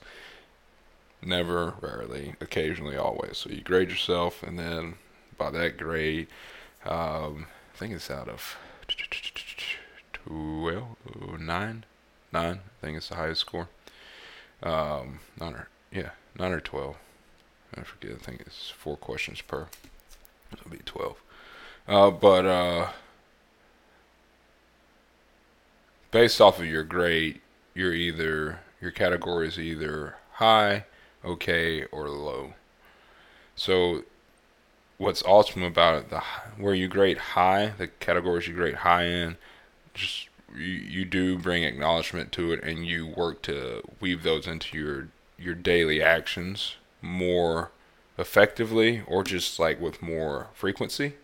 Never, 1.23 1.75
rarely, 1.81 2.35
occasionally, 2.41 2.97
always. 2.97 3.39
So 3.39 3.51
you 3.51 3.63
grade 3.63 3.91
yourself, 3.91 4.43
and 4.43 4.59
then 4.59 4.95
by 5.39 5.51
that 5.51 5.79
grade, 5.79 6.29
um, 6.85 7.47
I 7.75 7.79
think 7.79 7.95
it's 7.95 8.11
out 8.11 8.29
of 8.29 8.57
12, 10.13 10.85
9, 11.41 11.41
9, 11.41 11.85
I 12.33 12.59
think 12.81 12.97
it's 12.97 13.09
the 13.09 13.15
highest 13.15 13.41
score. 13.41 13.69
Um, 14.63 15.21
9 15.41 15.55
or, 15.55 15.69
yeah, 15.93 16.11
9 16.39 16.53
or 16.53 16.61
12. 16.61 16.97
I 17.77 17.83
forget, 17.83 18.13
I 18.13 18.25
think 18.25 18.41
it's 18.41 18.71
four 18.71 18.97
questions 18.97 19.41
per. 19.41 19.67
It'll 20.53 20.71
be 20.71 20.79
12. 20.85 21.17
Uh, 21.89 22.11
but, 22.11 22.47
uh, 22.47 22.89
based 26.11 26.41
off 26.41 26.59
of 26.59 26.67
your 26.67 26.85
grade, 26.85 27.41
you're 27.75 27.95
either, 27.95 28.61
your 28.81 28.91
category 28.91 29.49
is 29.49 29.59
either 29.59 30.17
high, 30.33 30.85
okay, 31.25 31.85
or 31.87 32.09
low. 32.09 32.55
So 33.55 34.05
what's 34.99 35.23
awesome 35.23 35.63
about 35.63 35.97
it, 35.97 36.11
the 36.11 36.21
where 36.57 36.75
you 36.75 36.89
grade 36.89 37.19
high, 37.19 37.73
the 37.79 37.89
categories 37.89 38.49
you 38.49 38.55
grade 38.55 38.77
high 38.77 39.05
in, 39.05 39.37
just 39.95 40.29
you, 40.55 40.65
you 40.65 41.05
do 41.05 41.39
bring 41.39 41.65
acknowledgement 41.65 42.33
to 42.33 42.53
it, 42.53 42.63
and 42.63 42.87
you 42.87 43.07
work 43.07 43.43
to 43.43 43.83
weave 44.01 44.23
those 44.23 44.47
into 44.47 44.79
your 44.79 45.09
your 45.39 45.55
daily 45.55 46.03
actions 46.03 46.77
more 47.03 47.71
effectively, 48.19 49.03
or 49.07 49.23
just 49.23 49.59
like 49.59 49.81
with 49.81 50.03
more 50.03 50.49
frequency. 50.55 51.15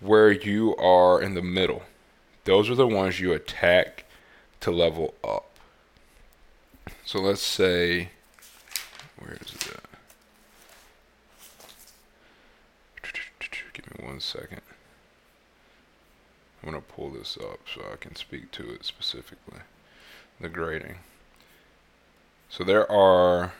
Where 0.00 0.30
you 0.30 0.76
are 0.76 1.22
in 1.22 1.34
the 1.34 1.42
middle, 1.42 1.84
those 2.44 2.70
are 2.70 2.74
the 2.74 2.86
ones 2.86 3.20
you 3.20 3.32
attack 3.32 4.04
to 4.60 4.70
level 4.70 5.14
up. 5.22 5.50
So 7.04 7.20
let's 7.20 7.42
say, 7.42 8.10
where 9.18 9.34
is 9.34 9.54
it? 9.54 9.80
Give 13.72 13.98
me 13.98 14.06
one 14.06 14.20
second. 14.20 14.60
I'm 16.62 16.70
going 16.70 16.82
to 16.82 16.88
pull 16.88 17.10
this 17.10 17.36
up 17.36 17.60
so 17.72 17.82
I 17.92 17.96
can 17.96 18.14
speak 18.16 18.50
to 18.52 18.70
it 18.70 18.84
specifically. 18.84 19.60
The 20.40 20.48
grading. 20.48 20.96
So 22.48 22.64
there 22.64 22.90
are 22.90 23.52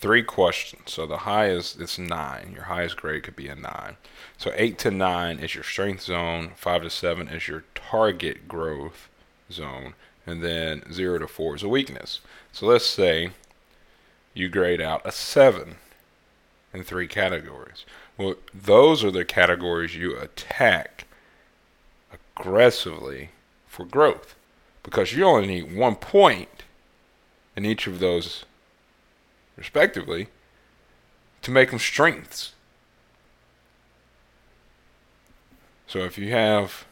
three 0.00 0.22
questions. 0.22 0.82
So 0.86 1.06
the 1.06 1.18
highest 1.18 1.80
it's 1.80 1.98
nine. 1.98 2.52
Your 2.54 2.64
highest 2.64 2.96
grade 2.96 3.22
could 3.22 3.36
be 3.36 3.48
a 3.48 3.54
nine. 3.54 3.96
So 4.38 4.52
eight 4.56 4.78
to 4.80 4.90
nine 4.90 5.38
is 5.38 5.54
your 5.54 5.64
strength 5.64 6.02
zone. 6.02 6.52
Five 6.56 6.82
to 6.82 6.90
seven 6.90 7.28
is 7.28 7.46
your 7.46 7.64
target 7.74 8.48
growth 8.48 9.08
zone, 9.52 9.94
and 10.26 10.42
then 10.42 10.90
zero 10.92 11.18
to 11.18 11.28
four 11.28 11.54
is 11.54 11.62
a 11.62 11.68
weakness. 11.68 12.20
So 12.52 12.66
let's 12.66 12.86
say 12.86 13.30
you 14.32 14.48
grade 14.48 14.80
out 14.80 15.02
a 15.04 15.12
seven 15.12 15.76
in 16.72 16.82
three 16.84 17.06
categories. 17.06 17.84
Well, 18.16 18.36
those 18.54 19.04
are 19.04 19.10
the 19.10 19.24
categories 19.24 19.96
you 19.96 20.16
attack 20.16 21.06
aggressively 22.12 23.30
for 23.66 23.84
growth 23.84 24.34
because 24.82 25.12
you 25.12 25.24
only 25.24 25.46
need 25.46 25.76
one 25.76 25.96
point 25.96 26.62
in 27.56 27.64
each 27.64 27.86
of 27.86 27.98
those 27.98 28.44
respectively, 29.60 30.26
to 31.42 31.50
make 31.52 31.70
them 31.70 31.78
strengths. 31.78 32.54
So 35.86 36.00
if 36.00 36.16
you 36.18 36.30
have, 36.30 36.86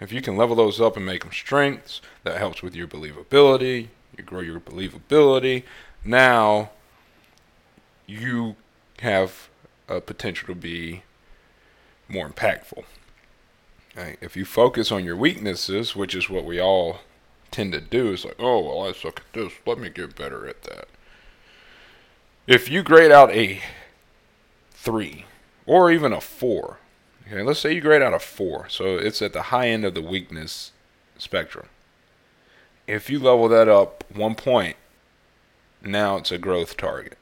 if 0.00 0.12
you 0.12 0.20
can 0.20 0.36
level 0.36 0.54
those 0.54 0.80
up 0.80 0.96
and 0.96 1.06
make 1.06 1.22
them 1.22 1.32
strengths, 1.32 2.00
that 2.22 2.38
helps 2.38 2.62
with 2.62 2.76
your 2.76 2.86
believability. 2.86 3.88
You 4.16 4.22
grow 4.22 4.40
your 4.40 4.60
believability. 4.60 5.64
Now 6.04 6.70
you 8.06 8.56
have 9.00 9.48
a 9.88 10.00
potential 10.00 10.48
to 10.48 10.54
be 10.54 11.02
more 12.08 12.28
impactful. 12.28 12.84
Right? 13.96 14.18
If 14.20 14.36
you 14.36 14.44
focus 14.44 14.92
on 14.92 15.04
your 15.04 15.16
weaknesses, 15.16 15.96
which 15.96 16.14
is 16.14 16.28
what 16.28 16.44
we 16.44 16.60
all 16.60 17.00
tend 17.50 17.72
to 17.72 17.80
do, 17.80 18.12
it's 18.12 18.24
like, 18.24 18.36
oh, 18.38 18.60
well, 18.60 18.88
I 18.88 18.92
suck 18.92 19.20
at 19.20 19.32
this. 19.32 19.52
Let 19.64 19.78
me 19.78 19.88
get 19.88 20.16
better 20.16 20.46
at 20.46 20.64
that. 20.64 20.88
If 22.46 22.70
you 22.70 22.82
grade 22.82 23.10
out 23.10 23.30
a 23.30 23.62
three 24.70 25.24
or 25.64 25.90
even 25.90 26.12
a 26.12 26.20
four, 26.20 26.76
okay, 27.26 27.42
let's 27.42 27.60
say 27.60 27.72
you 27.72 27.80
grade 27.80 28.02
out 28.02 28.12
a 28.12 28.18
four, 28.18 28.68
so 28.68 28.98
it's 28.98 29.22
at 29.22 29.32
the 29.32 29.44
high 29.44 29.68
end 29.68 29.86
of 29.86 29.94
the 29.94 30.02
weakness 30.02 30.72
spectrum. 31.16 31.68
If 32.86 33.08
you 33.08 33.18
level 33.18 33.48
that 33.48 33.66
up 33.66 34.04
one 34.14 34.34
point, 34.34 34.76
now 35.82 36.16
it's 36.18 36.30
a 36.30 36.36
growth 36.36 36.76
target. 36.76 37.16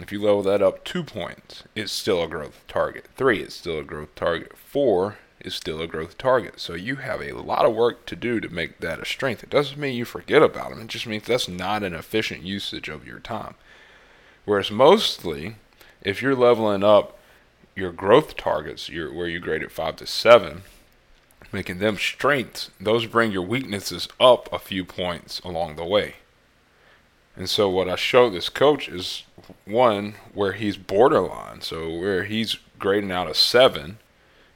If 0.00 0.10
you 0.10 0.22
level 0.22 0.42
that 0.44 0.62
up 0.62 0.84
two 0.84 1.04
points, 1.04 1.64
it's 1.74 1.92
still 1.92 2.22
a 2.22 2.28
growth 2.28 2.64
target. 2.66 3.08
Three, 3.14 3.40
it's 3.40 3.56
still 3.56 3.78
a 3.78 3.84
growth 3.84 4.14
target. 4.14 4.56
Four 4.56 5.18
is 5.40 5.54
still 5.54 5.82
a 5.82 5.86
growth 5.86 6.16
target. 6.16 6.60
So 6.60 6.72
you 6.72 6.96
have 6.96 7.20
a 7.20 7.32
lot 7.32 7.66
of 7.66 7.74
work 7.74 8.06
to 8.06 8.16
do 8.16 8.40
to 8.40 8.48
make 8.48 8.80
that 8.80 9.00
a 9.00 9.04
strength. 9.04 9.42
It 9.42 9.50
doesn't 9.50 9.78
mean 9.78 9.94
you 9.94 10.06
forget 10.06 10.42
about 10.42 10.70
them. 10.70 10.80
It 10.80 10.86
just 10.86 11.06
means 11.06 11.26
that's 11.26 11.48
not 11.48 11.82
an 11.82 11.94
efficient 11.94 12.42
usage 12.42 12.88
of 12.88 13.06
your 13.06 13.18
time. 13.18 13.54
Whereas 14.48 14.70
mostly, 14.70 15.56
if 16.00 16.22
you're 16.22 16.34
leveling 16.34 16.82
up 16.82 17.18
your 17.76 17.92
growth 17.92 18.34
targets, 18.34 18.88
where 18.88 19.28
you 19.28 19.40
grade 19.40 19.62
at 19.62 19.70
five 19.70 19.96
to 19.96 20.06
seven, 20.06 20.62
making 21.52 21.80
them 21.80 21.98
strengths, 21.98 22.70
those 22.80 23.04
bring 23.04 23.30
your 23.30 23.42
weaknesses 23.42 24.08
up 24.18 24.50
a 24.50 24.58
few 24.58 24.86
points 24.86 25.40
along 25.40 25.76
the 25.76 25.84
way. 25.84 26.14
And 27.36 27.50
so 27.50 27.68
what 27.68 27.90
I 27.90 27.96
show 27.96 28.30
this 28.30 28.48
coach 28.48 28.88
is 28.88 29.24
one 29.66 30.14
where 30.32 30.52
he's 30.52 30.78
borderline, 30.78 31.60
so 31.60 31.94
where 31.94 32.24
he's 32.24 32.56
grading 32.78 33.12
out 33.12 33.28
a 33.28 33.34
seven 33.34 33.98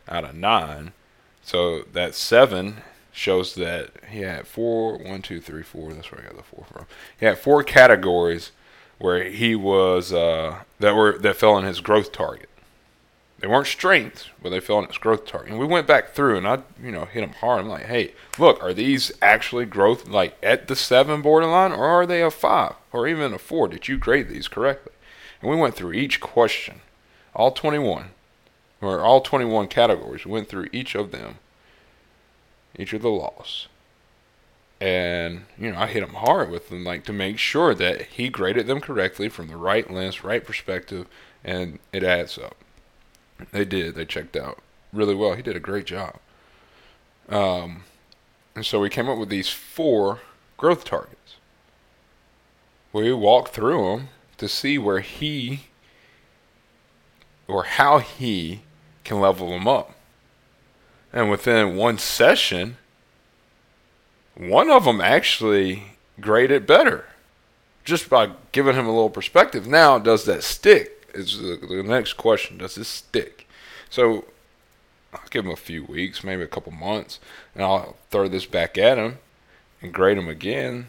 out 0.09 0.25
of 0.25 0.35
nine. 0.35 0.95
So 1.43 1.83
that 1.83 2.15
seven 2.15 2.79
shows 3.13 3.55
that 3.57 3.91
he 4.09 4.21
had 4.21 4.47
four, 4.47 4.97
one, 4.97 5.21
two, 5.21 5.39
three, 5.39 5.63
four. 5.63 5.93
That's 5.93 6.11
where 6.11 6.23
I 6.23 6.29
got 6.29 6.37
the 6.39 6.43
four 6.43 6.65
from. 6.73 6.87
He 7.21 7.27
had 7.27 7.37
four 7.37 7.63
categories 7.63 8.53
where 8.99 9.25
he 9.25 9.55
was 9.55 10.13
uh, 10.13 10.61
that 10.79 10.95
were 10.95 11.19
that 11.19 11.37
fell 11.37 11.59
in 11.59 11.65
his 11.65 11.81
growth 11.81 12.13
target. 12.13 12.49
They 13.39 13.49
weren't 13.49 13.67
strengths, 13.67 14.29
but 14.41 14.51
they 14.51 14.61
fell 14.61 14.79
in 14.79 14.87
his 14.87 14.99
growth 14.99 15.27
target. 15.27 15.51
And 15.51 15.59
we 15.59 15.67
went 15.67 15.89
back 15.89 16.11
through, 16.11 16.37
and 16.37 16.47
I, 16.47 16.61
you 16.81 16.93
know, 16.93 17.07
hit 17.07 17.25
him 17.25 17.33
hard. 17.33 17.61
I'm 17.61 17.69
like, 17.69 17.87
hey, 17.87 18.15
look, 18.39 18.63
are 18.63 18.73
these 18.73 19.11
actually 19.21 19.65
growth 19.65 20.07
like 20.07 20.37
at 20.43 20.69
the 20.69 20.77
seven 20.77 21.23
borderline, 21.23 21.73
or 21.73 21.85
are 21.87 22.07
they 22.07 22.23
a 22.23 22.31
five, 22.31 22.75
or 22.93 23.09
even 23.09 23.35
a 23.35 23.39
four? 23.39 23.67
Did 23.67 23.89
you 23.89 23.99
grade 23.99 24.29
these 24.29 24.47
correctly? 24.47 24.93
And 25.41 25.51
we 25.51 25.57
went 25.57 25.75
through 25.75 25.93
each 25.93 26.21
question, 26.21 26.83
all 27.35 27.51
21, 27.51 28.11
or 28.81 29.01
all 29.01 29.21
21 29.21 29.67
categories. 29.67 30.25
We 30.25 30.31
went 30.31 30.49
through 30.49 30.69
each 30.71 30.95
of 30.95 31.11
them, 31.11 31.39
each 32.79 32.93
of 32.93 33.03
the 33.03 33.11
laws 33.11 33.67
and 34.83 35.45
you 35.57 35.71
know 35.71 35.79
I 35.79 35.87
hit 35.87 36.03
him 36.03 36.15
hard 36.15 36.51
with 36.51 36.69
them, 36.69 36.83
like 36.83 37.05
to 37.05 37.13
make 37.13 37.39
sure 37.39 37.73
that 37.73 38.03
he 38.03 38.29
graded 38.29 38.67
them 38.67 38.81
correctly 38.81 39.29
from 39.29 39.47
the 39.47 39.57
right 39.57 39.89
lens, 39.89 40.25
right 40.25 40.45
perspective, 40.45 41.07
and 41.45 41.79
it 41.93 42.03
adds 42.03 42.37
up. 42.37 42.57
They 43.53 43.65
did. 43.65 43.95
They 43.95 44.05
checked 44.05 44.37
out 44.37 44.59
really 44.93 45.15
well. 45.15 45.35
He 45.35 45.43
did 45.43 45.55
a 45.55 45.61
great 45.61 45.87
job. 45.87 46.17
Um, 47.29 47.85
and 48.57 48.67
so 48.67 48.81
we 48.81 48.91
came 48.91 49.09
up 49.09 49.19
with 49.19 49.29
these 49.29 49.49
four 49.49 50.19
growth 50.57 50.85
targets. 50.85 51.37
We 52.93 53.13
walked 53.13 53.55
through 53.55 53.85
them 53.85 54.09
to 54.39 54.49
see 54.49 54.79
where 54.79 55.01
he 55.01 55.67
or 57.47 57.63
how 57.65 57.99
he 57.99 58.63
can 59.05 59.21
level 59.21 59.51
them 59.51 59.69
up. 59.69 59.95
And 61.13 61.31
within 61.31 61.77
one 61.77 61.99
session, 61.99 62.79
one 64.37 64.71
of 64.71 64.85
them 64.85 65.01
actually 65.01 65.97
graded 66.21 66.67
better 66.67 67.07
just 67.85 68.09
by 68.09 68.31
giving 68.53 68.75
him 68.75 68.87
a 68.87 68.93
little 68.93 69.11
perspective. 69.11 69.67
Now, 69.67 69.99
does 69.99 70.25
that 70.25 70.43
stick? 70.43 71.09
Is 71.15 71.39
the, 71.39 71.57
the 71.57 71.83
next 71.83 72.15
question. 72.15 72.59
Does 72.59 72.77
this 72.77 72.89
stick? 72.89 73.47
So 73.91 74.25
I'll 75.13 75.21
give 75.31 75.45
him 75.45 75.51
a 75.51 75.57
few 75.57 75.85
weeks, 75.85 76.25
maybe 76.25 76.43
a 76.43 76.49
couple 76.49 76.73
months, 76.73 77.21
and 77.55 77.63
I'll 77.63 77.97
throw 78.11 78.29
this 78.29 78.47
back 78.47 78.79
at 78.79 78.99
him 78.99 79.19
and 79.83 79.93
grade 79.93 80.17
him 80.17 80.29
again, 80.29 80.87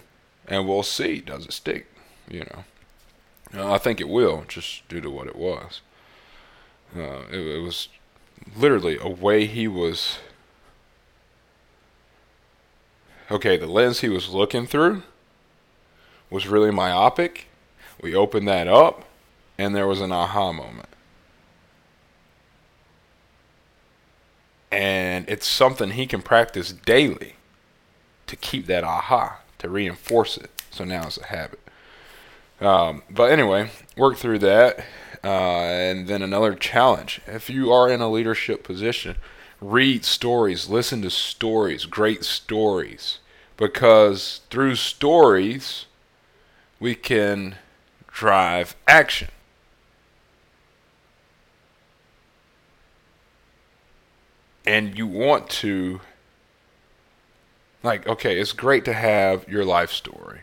and 0.48 0.68
we'll 0.68 0.84
see. 0.84 1.20
Does 1.20 1.46
it 1.46 1.54
stick? 1.54 1.88
You 2.30 2.46
know, 3.54 3.74
I 3.74 3.78
think 3.80 4.00
it 4.00 4.08
will, 4.08 4.46
just 4.48 4.88
due 4.88 5.02
to 5.02 5.10
what 5.10 5.28
it 5.28 5.36
was. 5.36 5.82
Uh, 6.96 7.24
it, 7.32 7.40
it 7.40 7.62
was 7.62 7.90
literally 8.56 8.98
a 9.02 9.10
way 9.10 9.46
he 9.46 9.68
was 9.68 10.20
okay, 13.32 13.58
the 13.58 13.68
lens 13.68 14.02
he 14.02 14.10
was 14.10 14.30
looking 14.30 14.66
through 14.66 15.04
was 16.30 16.48
really 16.48 16.72
myopic. 16.72 17.48
We 18.02 18.16
opened 18.16 18.48
that 18.48 18.68
up, 18.68 19.06
and 19.58 19.76
there 19.76 19.88
was 19.88 20.02
an 20.02 20.12
aha 20.12 20.52
moment. 20.52 20.90
And 24.72 25.30
it's 25.30 25.48
something 25.48 25.92
he 25.92 26.08
can 26.08 26.22
practice 26.22 26.74
daily 26.74 27.36
to 28.26 28.36
keep 28.36 28.66
that 28.66 28.84
aha, 28.84 29.42
to 29.60 29.70
reinforce 29.70 30.38
it. 30.38 30.64
So 30.72 30.84
now 30.84 31.06
it's 31.06 31.18
a 31.18 31.28
habit. 31.28 31.60
Um, 32.60 33.04
but 33.10 33.32
anyway, 33.32 33.70
work 33.96 34.18
through 34.18 34.40
that. 34.40 34.84
Uh, 35.24 35.62
and 35.62 36.08
then 36.08 36.22
another 36.22 36.54
challenge. 36.54 37.22
If 37.28 37.50
you 37.50 37.72
are 37.72 37.90
in 37.90 38.02
a 38.02 38.10
leadership 38.10 38.64
position, 38.64 39.16
read 39.64 40.04
stories, 40.04 40.70
listen 40.70 41.02
to 41.02 41.10
stories, 41.10 41.86
great 41.86 42.24
stories, 42.24 43.20
because 43.56 44.42
through 44.50 44.76
stories 44.76 45.86
we 46.80 46.96
can 46.96 47.56
drive 48.08 48.76
action. 48.88 49.30
And 54.66 54.98
you 54.98 55.08
want 55.08 55.50
to, 55.50 56.02
like, 57.82 58.08
okay, 58.08 58.40
it's 58.40 58.54
great 58.54 58.86
to 58.86 58.94
have 58.94 59.48
your 59.48 59.66
life 59.66 59.92
story. 59.92 60.42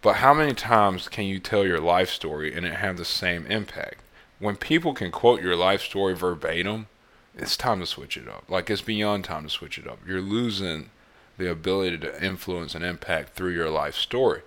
But 0.00 0.16
how 0.16 0.32
many 0.32 0.54
times 0.54 1.08
can 1.08 1.24
you 1.24 1.40
tell 1.40 1.66
your 1.66 1.80
life 1.80 2.10
story 2.10 2.54
and 2.54 2.64
it 2.64 2.74
have 2.74 2.96
the 2.96 3.04
same 3.04 3.46
impact? 3.46 3.98
When 4.38 4.56
people 4.56 4.94
can 4.94 5.10
quote 5.10 5.42
your 5.42 5.56
life 5.56 5.82
story 5.82 6.14
verbatim, 6.14 6.88
it's 7.34 7.56
time 7.56 7.80
to 7.80 7.86
switch 7.86 8.16
it 8.16 8.28
up. 8.28 8.44
Like 8.48 8.70
it's 8.70 8.82
beyond 8.82 9.24
time 9.24 9.44
to 9.44 9.50
switch 9.50 9.78
it 9.78 9.86
up. 9.86 9.98
You're 10.06 10.20
losing 10.20 10.90
the 11.38 11.50
ability 11.50 11.98
to 11.98 12.24
influence 12.24 12.74
and 12.74 12.84
impact 12.84 13.34
through 13.34 13.52
your 13.52 13.70
life 13.70 13.94
story, 13.94 14.42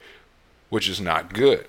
which 0.69 0.89
is 0.89 0.99
not 0.99 1.33
good. 1.33 1.67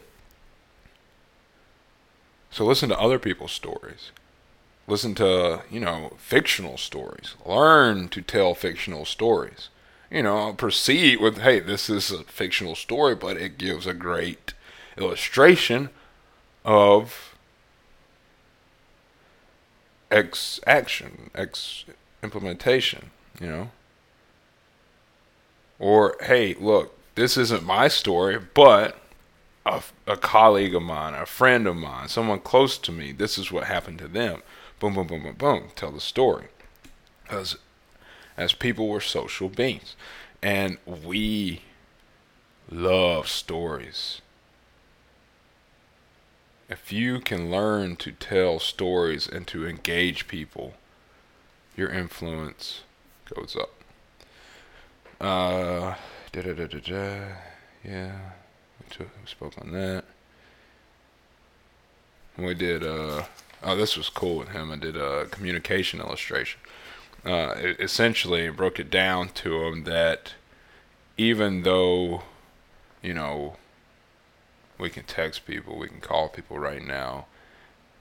So 2.50 2.64
listen 2.64 2.88
to 2.88 2.98
other 2.98 3.18
people's 3.18 3.52
stories. 3.52 4.12
Listen 4.87 5.14
to, 5.16 5.62
you 5.70 5.78
know, 5.78 6.14
fictional 6.18 6.76
stories. 6.78 7.35
Learn 7.46 8.09
to 8.09 8.22
tell 8.22 8.54
fictional 8.54 9.04
stories. 9.04 9.68
you 10.11 10.22
know, 10.24 10.52
proceed 10.52 11.20
with, 11.20 11.38
hey, 11.38 11.61
this 11.61 11.88
is 11.88 12.11
a 12.11 12.24
fictional 12.24 12.74
story, 12.74 13.14
but 13.14 13.37
it 13.37 13.59
gives 13.59 13.87
a 13.87 13.94
great 13.94 14.54
illustration 14.98 15.88
of 16.64 17.30
X 20.11 20.61
action, 20.66 21.31
X 21.35 21.85
implementation, 22.23 23.11
you 23.40 23.46
know. 23.46 23.70
Or, 25.79 26.16
hey, 26.20 26.55
look, 26.55 26.99
this 27.14 27.37
isn't 27.37 27.64
my 27.64 27.88
story, 27.88 28.38
but 28.38 28.99
a, 29.64 29.83
a 30.07 30.16
colleague 30.16 30.75
of 30.75 30.83
mine, 30.83 31.14
a 31.14 31.27
friend 31.27 31.66
of 31.66 31.77
mine, 31.77 32.09
someone 32.09 32.40
close 32.40 32.77
to 32.79 32.92
me, 32.92 33.12
this 33.12 33.38
is 33.38 33.51
what 33.51 33.64
happened 33.64 33.99
to 34.01 34.09
them. 34.09 34.42
Boom, 34.79 34.94
boom, 34.94 35.07
boom, 35.07 35.23
boom, 35.23 35.35
boom. 35.37 35.62
Tell 35.77 35.90
the 35.90 36.01
story. 36.01 36.46
Because 37.23 37.57
as 38.37 38.53
people, 38.53 38.88
we're 38.88 39.01
social 39.01 39.49
beings. 39.49 39.94
And 40.42 40.79
we 40.87 41.62
love 42.70 43.29
stories. 43.29 44.23
If 46.70 46.92
you 46.92 47.18
can 47.18 47.50
learn 47.50 47.96
to 47.96 48.12
tell 48.12 48.61
stories 48.61 49.26
and 49.26 49.44
to 49.48 49.66
engage 49.66 50.28
people, 50.28 50.74
your 51.76 51.88
influence 51.88 52.83
goes 53.35 53.56
up. 53.56 53.70
Uh, 55.20 55.96
da 56.30 56.42
da 56.42 56.54
da 56.54 56.66
da. 56.66 57.26
Yeah, 57.85 58.12
we, 59.00 59.06
spoke 59.26 59.54
on 59.61 59.72
that. 59.72 60.04
We 62.38 62.54
did. 62.54 62.85
Uh, 62.85 63.24
oh, 63.64 63.74
this 63.74 63.96
was 63.96 64.09
cool 64.09 64.38
with 64.38 64.50
him. 64.50 64.70
I 64.70 64.76
did 64.76 64.96
a 64.96 65.26
communication 65.26 65.98
illustration. 65.98 66.61
Uh, 67.24 67.52
essentially 67.80 68.48
broke 68.48 68.78
it 68.78 68.90
down 68.90 69.30
to 69.30 69.64
him 69.64 69.83
that 69.85 70.35
even 71.18 71.64
though, 71.64 72.22
you 73.02 73.12
know, 73.12 73.56
we 74.81 74.90
can 74.90 75.05
text 75.05 75.47
people, 75.47 75.79
we 75.79 75.88
can 75.88 76.01
call 76.01 76.29
people 76.29 76.59
right 76.59 76.83
now, 76.83 77.27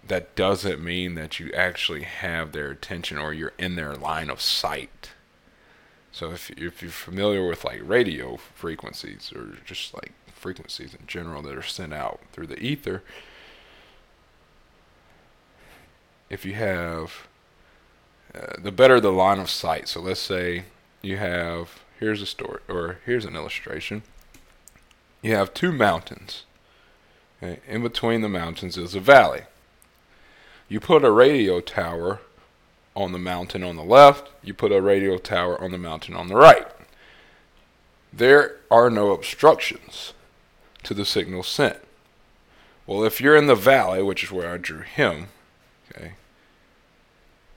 that 0.08 0.36
doesn't 0.36 0.84
mean 0.84 1.16
that 1.16 1.40
you 1.40 1.52
actually 1.54 2.04
have 2.04 2.52
their 2.52 2.72
attention 2.72 3.18
or 3.18 3.34
you're 3.34 3.54
in 3.58 3.76
their 3.76 3.96
line 3.96 4.30
of 4.30 4.42
sight. 4.42 5.12
So 6.12 6.32
if 6.32 6.50
if 6.52 6.82
you're 6.82 6.92
familiar 6.92 7.48
with 7.48 7.64
like 7.64 7.82
radio 7.84 8.38
frequencies 8.38 9.32
or 9.36 9.58
just 9.66 9.94
like 9.94 10.14
frequencies 10.34 10.96
in 10.96 11.06
general 11.06 11.42
that 11.44 11.56
are 11.56 11.62
sent 11.62 11.94
out 11.94 12.22
through 12.32 12.48
the 12.48 12.60
ether, 12.60 13.04
if 16.30 16.46
you 16.46 16.54
have 16.54 17.28
uh, 18.34 18.54
the 18.60 18.72
better 18.72 19.00
the 19.00 19.12
line 19.12 19.40
of 19.40 19.50
sight. 19.50 19.88
So 19.88 20.02
let's 20.02 20.20
say 20.20 20.66
you 21.02 21.18
have 21.18 21.82
here's 22.00 22.22
a 22.22 22.26
story 22.26 22.62
or 22.68 23.00
here's 23.06 23.26
an 23.26 23.36
illustration. 23.36 24.04
You 25.22 25.36
have 25.36 25.54
two 25.54 25.72
mountains. 25.72 26.46
In 27.42 27.84
between 27.84 28.22
the 28.22 28.30
mountains 28.30 28.78
is 28.78 28.96
a 28.96 29.00
valley. 29.00 29.44
You 30.68 30.80
put 30.80 31.06
a 31.06 31.12
radio 31.12 31.62
tower 31.62 32.20
on 32.96 33.12
the 33.12 33.20
mountain 33.20 33.64
on 33.64 33.76
the 33.76 33.84
left, 33.84 34.30
you 34.44 34.54
put 34.54 34.72
a 34.72 34.82
radio 34.82 35.18
tower 35.18 35.62
on 35.62 35.72
the 35.72 35.78
mountain 35.78 36.16
on 36.16 36.28
the 36.28 36.36
right. 36.36 36.68
There 38.12 38.58
are 38.70 38.90
no 38.90 39.12
obstructions 39.12 40.14
to 40.84 40.94
the 40.94 41.06
signal 41.06 41.44
sent. 41.44 41.78
Well, 42.86 43.04
if 43.04 43.22
you're 43.22 43.38
in 43.38 43.48
the 43.48 43.56
valley, 43.56 44.02
which 44.02 44.24
is 44.24 44.32
where 44.32 44.52
I 44.52 44.58
drew 44.58 44.82
him, 44.82 45.28
okay, 45.92 46.14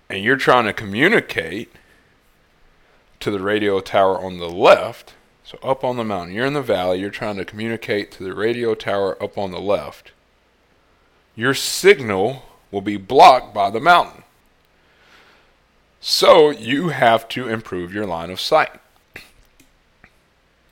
and 0.08 0.22
you're 0.22 0.36
trying 0.36 0.66
to 0.66 0.72
communicate 0.72 1.72
to 3.20 3.30
the 3.30 3.40
radio 3.40 3.80
tower 3.80 4.20
on 4.20 4.38
the 4.38 4.50
left, 4.50 5.14
so 5.52 5.58
up 5.62 5.84
on 5.84 5.96
the 5.96 6.04
mountain, 6.04 6.34
you're 6.34 6.46
in 6.46 6.54
the 6.54 6.62
valley, 6.62 6.98
you're 6.98 7.10
trying 7.10 7.36
to 7.36 7.44
communicate 7.44 8.10
to 8.12 8.24
the 8.24 8.34
radio 8.34 8.74
tower 8.74 9.22
up 9.22 9.36
on 9.36 9.50
the 9.50 9.60
left, 9.60 10.12
your 11.36 11.52
signal 11.52 12.44
will 12.70 12.80
be 12.80 12.96
blocked 12.96 13.52
by 13.52 13.68
the 13.68 13.80
mountain. 13.80 14.22
So 16.00 16.48
you 16.48 16.88
have 16.88 17.28
to 17.28 17.48
improve 17.48 17.92
your 17.92 18.06
line 18.06 18.30
of 18.30 18.40
sight. 18.40 18.80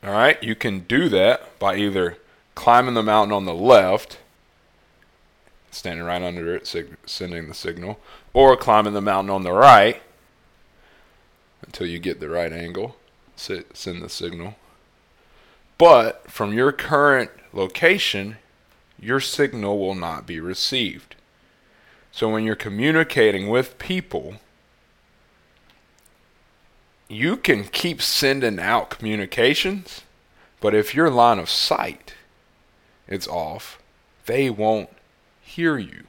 All 0.02 0.12
right, 0.12 0.42
you 0.42 0.54
can 0.54 0.80
do 0.80 1.10
that 1.10 1.58
by 1.58 1.76
either 1.76 2.16
climbing 2.54 2.94
the 2.94 3.02
mountain 3.02 3.34
on 3.34 3.44
the 3.44 3.54
left, 3.54 4.18
standing 5.70 6.06
right 6.06 6.22
under 6.22 6.56
it, 6.56 6.66
sig- 6.66 6.96
sending 7.04 7.48
the 7.48 7.54
signal, 7.54 8.00
or 8.32 8.56
climbing 8.56 8.94
the 8.94 9.02
mountain 9.02 9.30
on 9.30 9.42
the 9.42 9.52
right 9.52 10.00
until 11.60 11.86
you 11.86 11.98
get 11.98 12.18
the 12.18 12.30
right 12.30 12.52
angle, 12.52 12.96
sit, 13.36 13.76
send 13.76 14.02
the 14.02 14.08
signal. 14.08 14.56
But 15.80 16.30
from 16.30 16.52
your 16.52 16.72
current 16.72 17.30
location, 17.54 18.36
your 19.00 19.18
signal 19.18 19.78
will 19.78 19.94
not 19.94 20.26
be 20.26 20.38
received. 20.38 21.14
So 22.12 22.28
when 22.28 22.44
you're 22.44 22.54
communicating 22.54 23.48
with 23.48 23.78
people, 23.78 24.34
you 27.08 27.34
can 27.38 27.64
keep 27.64 28.02
sending 28.02 28.60
out 28.60 28.90
communications, 28.90 30.02
but 30.60 30.74
if 30.74 30.94
your 30.94 31.08
line 31.08 31.38
of 31.38 31.48
sight 31.48 32.12
is 33.08 33.26
off, 33.26 33.80
they 34.26 34.50
won't 34.50 34.90
hear 35.40 35.78
you. 35.78 36.04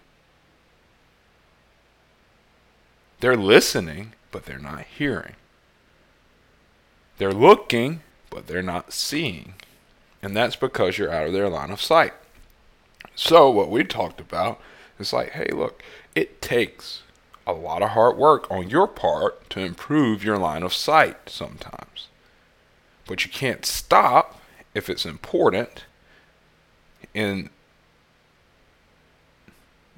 They're 3.22 3.38
listening, 3.38 4.12
but 4.32 4.46
they're 4.46 4.60
not 4.60 4.84
hearing. 4.98 5.36
They're 7.20 7.32
looking, 7.32 8.02
but 8.32 8.48
they're 8.48 8.64
not 8.64 8.92
seeing. 8.92 9.54
And 10.24 10.36
that's 10.36 10.56
because 10.56 10.98
you're 10.98 11.14
out 11.14 11.28
of 11.28 11.34
their 11.34 11.50
line 11.50 11.70
of 11.70 11.82
sight. 11.82 12.14
So, 13.14 13.52
what 13.52 13.70
we 13.70 13.84
talked 13.84 14.20
about 14.20 14.60
is 14.98 15.14
like, 15.14 15.32
hey, 15.32 15.50
look, 15.54 15.84
it 16.16 16.42
takes 16.42 17.04
a 17.46 17.54
lot 17.54 17.84
of 17.84 17.90
hard 17.90 18.18
work 18.18 18.50
on 18.50 18.70
your 18.70 18.88
part 18.88 19.50
to 19.52 19.60
improve 19.60 20.24
your 20.24 20.38
line 20.38 20.64
of 20.64 20.74
sight 20.74 21.30
sometimes. 21.30 22.08
But 23.06 23.26
you 23.26 23.32
can't 23.32 23.66
stop 23.66 24.40
if 24.74 24.90
it's 24.90 25.06
important. 25.06 25.86
And 27.14 27.50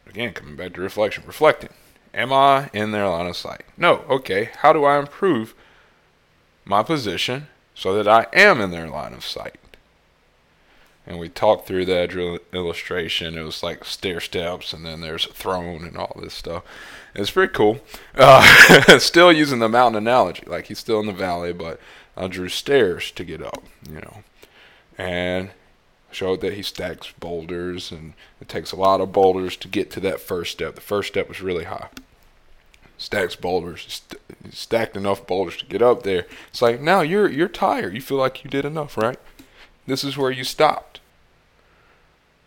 again, 0.08 0.34
coming 0.34 0.56
back 0.56 0.74
to 0.74 0.82
reflection, 0.82 1.24
reflecting. 1.28 1.74
Am 2.14 2.32
I 2.32 2.70
in 2.74 2.92
their 2.92 3.08
line 3.08 3.28
of 3.28 3.36
sight? 3.36 3.64
No. 3.78 4.06
Okay. 4.10 4.50
How 4.58 4.74
do 4.74 4.86
I 4.86 4.98
improve 4.98 5.54
my 6.66 6.82
position 6.82 7.48
so 7.76 7.96
that 7.96 8.08
I 8.08 8.28
am 8.34 8.62
in 8.62 8.72
their 8.72 8.88
line 8.88 9.14
of 9.14 9.26
sight? 9.26 9.56
and 11.06 11.20
we 11.20 11.30
talked 11.30 11.68
through 11.68 11.86
that 11.86 12.14
illustration. 12.54 13.38
It 13.38 13.44
was 13.44 13.62
like 13.62 13.84
stair 13.84 14.20
steps, 14.20 14.74
and 14.74 14.86
then 14.86 15.02
there's 15.02 15.26
a 15.26 15.34
throne 15.34 15.84
and 15.84 15.98
all 15.98 16.18
this 16.22 16.34
stuff. 16.34 16.64
It's 17.14 17.32
pretty 17.32 17.54
cool. 17.54 17.80
Uh, 18.16 19.00
still 19.00 19.32
using 19.32 19.60
the 19.60 19.70
mountain 19.70 20.02
analogy, 20.02 20.44
like 20.48 20.68
he's 20.68 20.80
still 20.80 21.00
in 21.00 21.08
the 21.08 21.14
valley, 21.14 21.54
but 21.54 21.80
I 22.16 22.28
drew 22.28 22.50
stairs 22.50 23.12
to 23.12 23.24
get 23.24 23.42
up, 23.42 23.64
you 23.88 24.00
know, 24.00 24.24
and 24.98 25.52
showed 26.12 26.42
that 26.42 26.54
he 26.54 26.62
stacks 26.62 27.12
boulders, 27.20 27.92
and 27.92 28.14
it 28.40 28.48
takes 28.48 28.72
a 28.72 28.78
lot 28.78 29.02
of 29.02 29.12
boulders 29.12 29.58
to 29.58 29.68
get 29.68 29.92
to 29.92 30.00
that 30.02 30.22
first 30.22 30.52
step. 30.54 30.76
The 30.76 30.82
first 30.82 31.10
step 31.10 31.28
was 31.28 31.42
really 31.42 31.66
high. 31.66 31.90
Stacks 32.98 33.36
boulders, 33.36 34.04
st- 34.10 34.54
stacked 34.54 34.96
enough 34.96 35.28
boulders 35.28 35.58
to 35.58 35.66
get 35.66 35.82
up 35.82 36.04
there. 36.04 36.26
It's 36.50 36.62
like 36.62 36.80
now 36.80 37.02
you're 37.02 37.30
you're 37.30 37.48
tired. 37.48 37.94
You 37.94 38.02
feel 38.02 38.18
like 38.18 38.44
you 38.44 38.50
did 38.50 38.66
enough, 38.66 38.98
right? 38.98 39.20
This 39.86 40.04
is 40.04 40.18
where 40.18 40.32
you 40.32 40.44
stopped. 40.44 41.00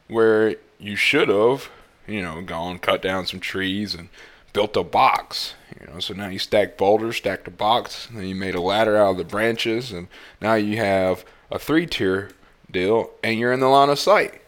Where 0.08 0.56
you 0.78 0.96
should 0.96 1.28
have, 1.28 1.68
you 2.06 2.22
know, 2.22 2.40
gone 2.42 2.78
cut 2.78 3.02
down 3.02 3.26
some 3.26 3.40
trees 3.40 3.94
and 3.94 4.08
built 4.52 4.76
a 4.76 4.82
box. 4.82 5.54
You 5.78 5.86
know, 5.92 6.00
so 6.00 6.14
now 6.14 6.28
you 6.28 6.38
stack 6.38 6.78
boulders, 6.78 7.16
stacked 7.16 7.46
a 7.48 7.50
box, 7.50 8.08
and 8.08 8.18
then 8.18 8.26
you 8.26 8.34
made 8.34 8.54
a 8.54 8.60
ladder 8.60 8.96
out 8.96 9.10
of 9.10 9.16
the 9.18 9.24
branches, 9.24 9.92
and 9.92 10.08
now 10.40 10.54
you 10.54 10.78
have 10.78 11.24
a 11.50 11.58
three 11.58 11.86
tier 11.86 12.30
deal, 12.70 13.10
and 13.22 13.38
you're 13.38 13.52
in 13.52 13.60
the 13.60 13.68
line 13.68 13.90
of 13.90 13.98
sight. 13.98 14.40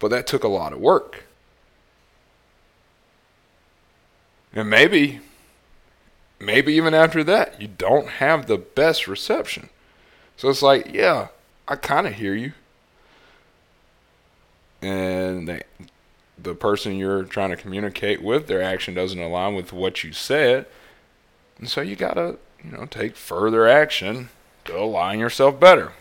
But 0.00 0.08
that 0.08 0.26
took 0.26 0.42
a 0.42 0.48
lot 0.48 0.72
of 0.72 0.80
work. 0.80 1.24
And 4.52 4.68
maybe, 4.68 5.20
maybe 6.38 6.72
even 6.74 6.94
after 6.94 7.22
that, 7.24 7.60
you 7.60 7.68
don't 7.68 8.08
have 8.08 8.46
the 8.46 8.58
best 8.58 9.06
reception. 9.06 9.68
So 10.36 10.48
it's 10.48 10.62
like, 10.62 10.92
yeah, 10.92 11.28
I 11.68 11.76
kind 11.76 12.06
of 12.06 12.14
hear 12.14 12.34
you. 12.34 12.52
And 14.82 15.46
they, 15.46 15.62
the 16.42 16.54
person 16.54 16.96
you're 16.96 17.24
trying 17.24 17.50
to 17.50 17.56
communicate 17.56 18.22
with, 18.22 18.46
their 18.46 18.62
action 18.62 18.94
doesn't 18.94 19.20
align 19.20 19.54
with 19.54 19.72
what 19.72 20.02
you 20.02 20.12
said. 20.12 20.66
And 21.58 21.68
so 21.68 21.80
you 21.80 21.96
got 21.96 22.14
to, 22.14 22.38
you 22.64 22.72
know, 22.72 22.86
take 22.86 23.16
further 23.16 23.68
action 23.68 24.30
to 24.64 24.78
align 24.78 25.18
yourself 25.18 25.60
better. 25.60 25.92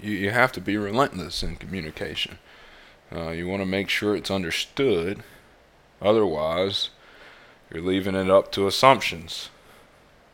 You, 0.00 0.12
you 0.12 0.30
have 0.30 0.52
to 0.52 0.60
be 0.60 0.76
relentless 0.76 1.42
in 1.42 1.56
communication. 1.56 2.38
Uh, 3.14 3.30
you 3.30 3.46
want 3.46 3.62
to 3.62 3.66
make 3.66 3.88
sure 3.88 4.16
it's 4.16 4.30
understood. 4.30 5.22
Otherwise, 6.00 6.90
you're 7.70 7.82
leaving 7.82 8.14
it 8.14 8.30
up 8.30 8.52
to 8.52 8.66
assumptions. 8.66 9.50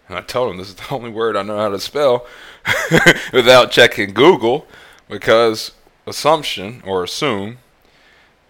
And 0.08 0.16
I 0.18 0.20
told 0.20 0.50
him 0.50 0.58
this 0.58 0.68
is 0.68 0.74
the 0.74 0.90
only 0.94 1.10
word 1.10 1.36
I 1.36 1.42
know 1.42 1.58
how 1.58 1.70
to 1.70 1.80
spell 1.80 2.26
without 3.32 3.70
checking 3.70 4.12
Google 4.12 4.66
because 5.08 5.72
assumption 6.06 6.82
or 6.84 7.04
assume 7.04 7.58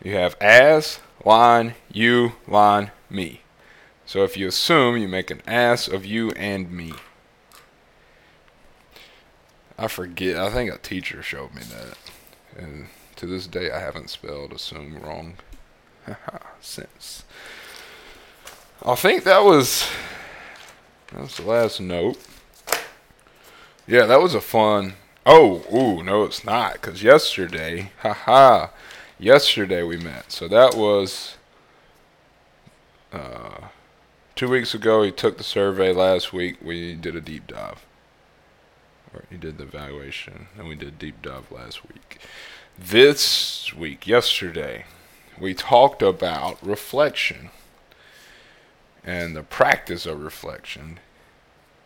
you 0.02 0.14
have 0.14 0.36
as, 0.40 1.00
line, 1.24 1.74
you, 1.90 2.32
line, 2.48 2.90
me. 3.08 3.42
So 4.04 4.24
if 4.24 4.36
you 4.36 4.48
assume, 4.48 4.96
you 4.96 5.08
make 5.08 5.30
an 5.30 5.42
ass 5.46 5.86
of 5.86 6.04
you 6.04 6.32
and 6.32 6.70
me. 6.70 6.92
I 9.78 9.88
forget. 9.88 10.36
I 10.36 10.50
think 10.50 10.72
a 10.72 10.78
teacher 10.78 11.22
showed 11.22 11.54
me 11.54 11.62
that. 11.62 11.96
And 12.56 12.88
to 13.16 13.26
this 13.26 13.46
day, 13.46 13.70
I 13.70 13.80
haven't 13.80 14.10
spelled 14.10 14.52
assume 14.52 14.98
wrong 14.98 15.36
since. 16.60 17.24
I 18.84 18.96
think 18.96 19.22
that 19.24 19.44
was 19.44 19.88
that 21.12 21.20
was 21.20 21.36
the 21.36 21.44
last 21.44 21.80
note. 21.80 22.18
Yeah, 23.86 24.06
that 24.06 24.20
was 24.20 24.34
a 24.34 24.40
fun. 24.40 24.94
Oh, 25.24 25.62
ooh, 25.72 26.02
no, 26.02 26.24
it's 26.24 26.44
not. 26.44 26.74
Because 26.74 27.00
yesterday, 27.00 27.92
haha, 28.00 28.68
yesterday 29.20 29.84
we 29.84 29.98
met. 29.98 30.32
So 30.32 30.48
that 30.48 30.74
was 30.74 31.36
uh, 33.12 33.68
two 34.34 34.48
weeks 34.48 34.74
ago. 34.74 35.04
He 35.04 35.12
took 35.12 35.38
the 35.38 35.44
survey. 35.44 35.92
Last 35.92 36.32
week 36.32 36.56
we 36.60 36.94
did 36.94 37.14
a 37.14 37.20
deep 37.20 37.46
dive. 37.46 37.86
Or 39.14 39.24
he 39.30 39.36
did 39.36 39.58
the 39.58 39.64
evaluation, 39.64 40.48
and 40.58 40.66
we 40.66 40.74
did 40.74 40.88
a 40.88 40.92
deep 40.92 41.22
dive 41.22 41.52
last 41.52 41.86
week. 41.86 42.18
This 42.76 43.72
week, 43.74 44.08
yesterday, 44.08 44.86
we 45.38 45.54
talked 45.54 46.02
about 46.02 46.58
reflection 46.66 47.50
and 49.04 49.36
the 49.36 49.42
practice 49.42 50.06
of 50.06 50.22
reflection 50.22 50.98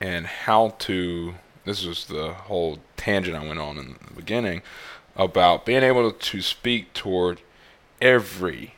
and 0.00 0.26
how 0.26 0.74
to 0.78 1.34
this 1.64 1.84
was 1.84 2.06
the 2.06 2.32
whole 2.32 2.78
tangent 2.96 3.36
I 3.36 3.46
went 3.46 3.58
on 3.58 3.78
in 3.78 3.96
the 4.06 4.14
beginning 4.14 4.62
about 5.16 5.66
being 5.66 5.82
able 5.82 6.12
to 6.12 6.42
speak 6.42 6.92
toward 6.92 7.40
every 8.00 8.74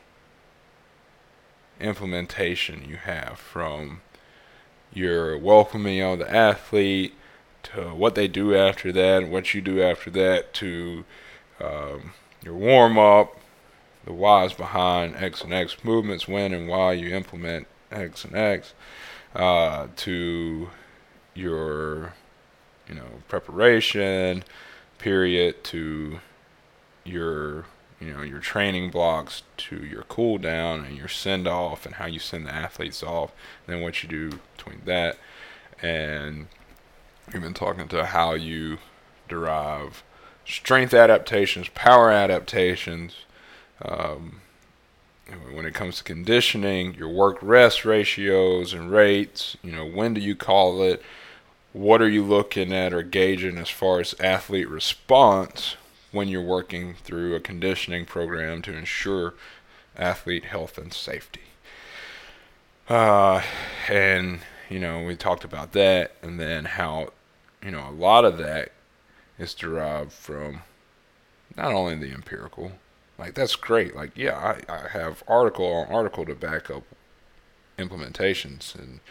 implementation 1.79 2.85
you 2.87 2.97
have 2.97 3.37
from 3.37 4.01
your 4.93 5.37
welcoming 5.37 6.01
of 6.01 6.19
the 6.19 6.33
athlete 6.33 7.13
to 7.61 7.93
what 7.93 8.15
they 8.15 8.27
do 8.27 8.55
after 8.55 8.91
that 8.91 9.23
and 9.23 9.31
what 9.31 9.53
you 9.53 9.61
do 9.61 9.81
after 9.81 10.09
that 10.09 10.53
to 10.55 11.05
um, 11.61 12.13
your 12.43 12.55
warm 12.55 12.97
up, 12.97 13.37
the 14.05 14.13
whys 14.13 14.53
behind 14.53 15.15
X 15.17 15.43
and 15.43 15.53
X 15.53 15.77
movements, 15.83 16.27
when 16.27 16.53
and 16.53 16.67
why 16.67 16.93
you 16.93 17.15
implement 17.15 17.67
X 17.91 18.25
and 18.25 18.35
X, 18.35 18.73
uh, 19.35 19.87
to 19.97 20.69
your, 21.33 22.13
you 22.87 22.95
know, 22.95 23.23
preparation 23.27 24.43
period, 24.97 25.63
to 25.63 26.19
your, 27.03 27.65
you 27.99 28.13
know, 28.13 28.21
your 28.21 28.39
training 28.39 28.91
blocks, 28.91 29.43
to 29.57 29.77
your 29.77 30.03
cool 30.03 30.37
down 30.37 30.85
and 30.85 30.97
your 30.97 31.07
send 31.07 31.47
off, 31.47 31.85
and 31.85 31.95
how 31.95 32.05
you 32.05 32.19
send 32.19 32.45
the 32.45 32.53
athletes 32.53 33.01
off, 33.01 33.31
and 33.65 33.75
then 33.75 33.83
what 33.83 34.03
you 34.03 34.09
do 34.09 34.39
between 34.57 34.81
that, 34.85 35.17
and 35.81 36.47
we've 37.31 37.41
been 37.41 37.53
talking 37.53 37.87
to 37.87 38.05
how 38.05 38.33
you 38.33 38.77
derive 39.27 40.03
strength 40.45 40.93
adaptations, 40.93 41.69
power 41.69 42.11
adaptations. 42.11 43.13
Um, 43.81 44.41
when 45.53 45.65
it 45.65 45.73
comes 45.73 45.97
to 45.97 46.03
conditioning, 46.03 46.93
your 46.95 47.09
work 47.09 47.37
rest 47.41 47.85
ratios 47.85 48.73
and 48.73 48.91
rates, 48.91 49.57
you 49.63 49.71
know, 49.71 49.85
when 49.85 50.13
do 50.13 50.21
you 50.21 50.35
call 50.35 50.81
it? 50.83 51.01
What 51.73 52.01
are 52.01 52.09
you 52.09 52.23
looking 52.23 52.73
at 52.73 52.93
or 52.93 53.03
gauging 53.03 53.57
as 53.57 53.69
far 53.69 53.99
as 53.99 54.15
athlete 54.19 54.69
response 54.69 55.75
when 56.11 56.27
you're 56.27 56.41
working 56.41 56.95
through 56.95 57.35
a 57.35 57.39
conditioning 57.39 58.05
program 58.05 58.61
to 58.63 58.75
ensure 58.75 59.35
athlete 59.95 60.45
health 60.45 60.77
and 60.77 60.91
safety? 60.91 61.41
Uh, 62.87 63.43
and, 63.87 64.39
you 64.67 64.79
know, 64.79 65.03
we 65.03 65.15
talked 65.15 65.43
about 65.43 65.73
that 65.73 66.13
and 66.23 66.39
then 66.39 66.65
how, 66.65 67.13
you 67.63 67.69
know, 67.69 67.87
a 67.87 67.91
lot 67.91 68.25
of 68.25 68.39
that 68.39 68.71
is 69.37 69.53
derived 69.53 70.11
from 70.11 70.61
not 71.55 71.71
only 71.71 71.95
the 71.95 72.11
empirical, 72.11 72.71
like 73.19 73.35
that's 73.35 73.55
great. 73.55 73.95
Like 73.95 74.11
yeah, 74.15 74.37
I, 74.37 74.73
I 74.73 74.87
have 74.89 75.23
article 75.27 75.65
on 75.65 75.93
article 75.93 76.25
to 76.25 76.35
back 76.35 76.69
up 76.69 76.83
implementations 77.77 78.73
and 78.75 79.01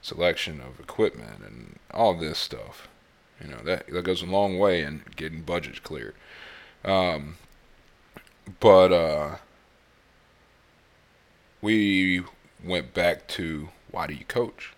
selection 0.00 0.60
of 0.60 0.80
equipment 0.80 1.42
and 1.44 1.78
all 1.92 2.14
this 2.14 2.38
stuff. 2.38 2.88
You 3.42 3.48
know 3.48 3.58
that 3.64 3.88
that 3.88 4.04
goes 4.04 4.22
a 4.22 4.26
long 4.26 4.58
way 4.58 4.82
in 4.82 5.02
getting 5.16 5.42
budgets 5.42 5.80
cleared. 5.80 6.14
Um, 6.84 7.36
but 8.60 8.92
uh, 8.92 9.36
we 11.60 12.22
went 12.64 12.94
back 12.94 13.26
to 13.28 13.68
why 13.90 14.06
do 14.06 14.14
you 14.14 14.24
coach? 14.24 14.72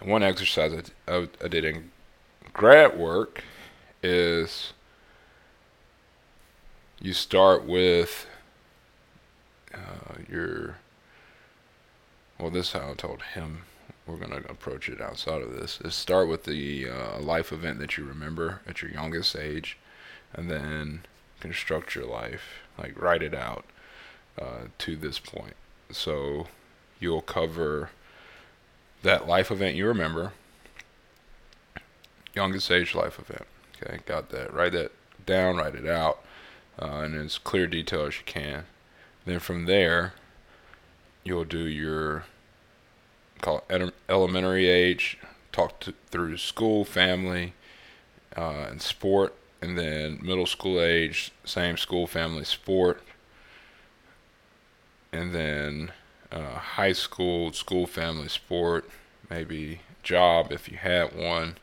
And 0.00 0.10
one 0.10 0.22
exercise 0.22 0.72
I, 1.06 1.12
I, 1.12 1.28
I 1.42 1.48
did 1.48 1.64
in 1.64 1.90
grad 2.52 2.98
work 2.98 3.42
is 4.02 4.72
you 7.00 7.12
start 7.12 7.64
with 7.64 8.26
uh, 9.74 10.14
your 10.30 10.76
well 12.38 12.50
this 12.50 12.68
is 12.68 12.72
how 12.72 12.90
i 12.90 12.94
told 12.94 13.22
him 13.34 13.62
we're 14.06 14.16
going 14.16 14.30
to 14.30 14.50
approach 14.50 14.88
it 14.88 15.00
outside 15.00 15.42
of 15.42 15.52
this 15.52 15.80
is 15.82 15.94
start 15.94 16.28
with 16.28 16.44
the 16.44 16.88
uh, 16.88 17.20
life 17.20 17.52
event 17.52 17.78
that 17.78 17.96
you 17.96 18.04
remember 18.04 18.60
at 18.66 18.80
your 18.80 18.90
youngest 18.90 19.36
age 19.36 19.76
and 20.32 20.50
then 20.50 21.00
construct 21.40 21.94
your 21.94 22.06
life 22.06 22.62
like 22.78 23.00
write 23.00 23.22
it 23.22 23.34
out 23.34 23.64
uh, 24.40 24.66
to 24.78 24.96
this 24.96 25.18
point 25.18 25.54
so 25.90 26.46
you'll 26.98 27.22
cover 27.22 27.90
that 29.02 29.28
life 29.28 29.50
event 29.50 29.76
you 29.76 29.86
remember 29.86 30.32
youngest 32.38 32.70
age 32.70 32.94
life 32.94 33.18
event. 33.18 33.46
Okay, 33.82 33.98
got 34.06 34.30
that. 34.30 34.54
Write 34.54 34.72
that 34.72 34.92
down, 35.26 35.56
write 35.56 35.74
it 35.74 35.86
out, 35.86 36.22
uh, 36.80 37.02
in 37.04 37.14
as 37.14 37.38
clear 37.38 37.66
detail 37.66 38.06
as 38.06 38.16
you 38.16 38.24
can. 38.24 38.64
Then 39.24 39.38
from 39.38 39.66
there, 39.66 40.14
you'll 41.24 41.44
do 41.44 41.66
your 41.66 42.24
call 43.40 43.64
it 43.70 43.94
elementary 44.08 44.66
age, 44.66 45.18
talk 45.52 45.78
to, 45.80 45.94
through 46.10 46.36
school, 46.36 46.84
family, 46.84 47.54
uh, 48.36 48.66
and 48.70 48.82
sport, 48.82 49.34
and 49.60 49.78
then 49.78 50.18
middle 50.22 50.46
school 50.46 50.80
age, 50.80 51.30
same 51.44 51.76
school, 51.76 52.06
family, 52.06 52.44
sport, 52.44 53.02
and 55.12 55.34
then 55.34 55.92
uh, 56.32 56.58
high 56.58 56.92
school, 56.92 57.52
school, 57.52 57.86
family, 57.86 58.28
sport, 58.28 58.88
maybe 59.30 59.80
job 60.02 60.50
if 60.50 60.68
you 60.68 60.76
had 60.76 61.14
one 61.14 61.56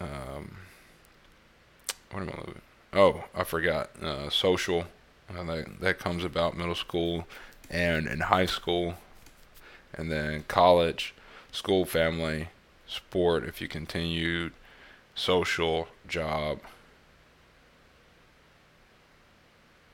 um, 0.00 0.56
what 2.10 2.22
am 2.22 2.30
I 2.30 2.38
looking? 2.38 2.62
Oh, 2.92 3.24
I 3.34 3.44
forgot. 3.44 3.90
Uh, 4.02 4.30
social. 4.30 4.86
Uh, 5.28 5.44
that 5.44 5.80
that 5.80 5.98
comes 5.98 6.24
about 6.24 6.56
middle 6.56 6.74
school 6.74 7.26
and 7.70 8.08
in 8.08 8.20
high 8.20 8.46
school, 8.46 8.94
and 9.94 10.10
then 10.10 10.44
college, 10.48 11.14
school, 11.52 11.84
family, 11.84 12.48
sport. 12.88 13.44
If 13.44 13.60
you 13.60 13.68
continued, 13.68 14.52
social, 15.14 15.88
job. 16.08 16.58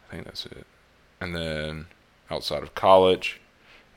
I 0.09 0.15
think 0.15 0.25
that's 0.25 0.47
it. 0.47 0.67
And 1.21 1.35
then 1.35 1.87
outside 2.31 2.63
of 2.63 2.75
college, 2.75 3.41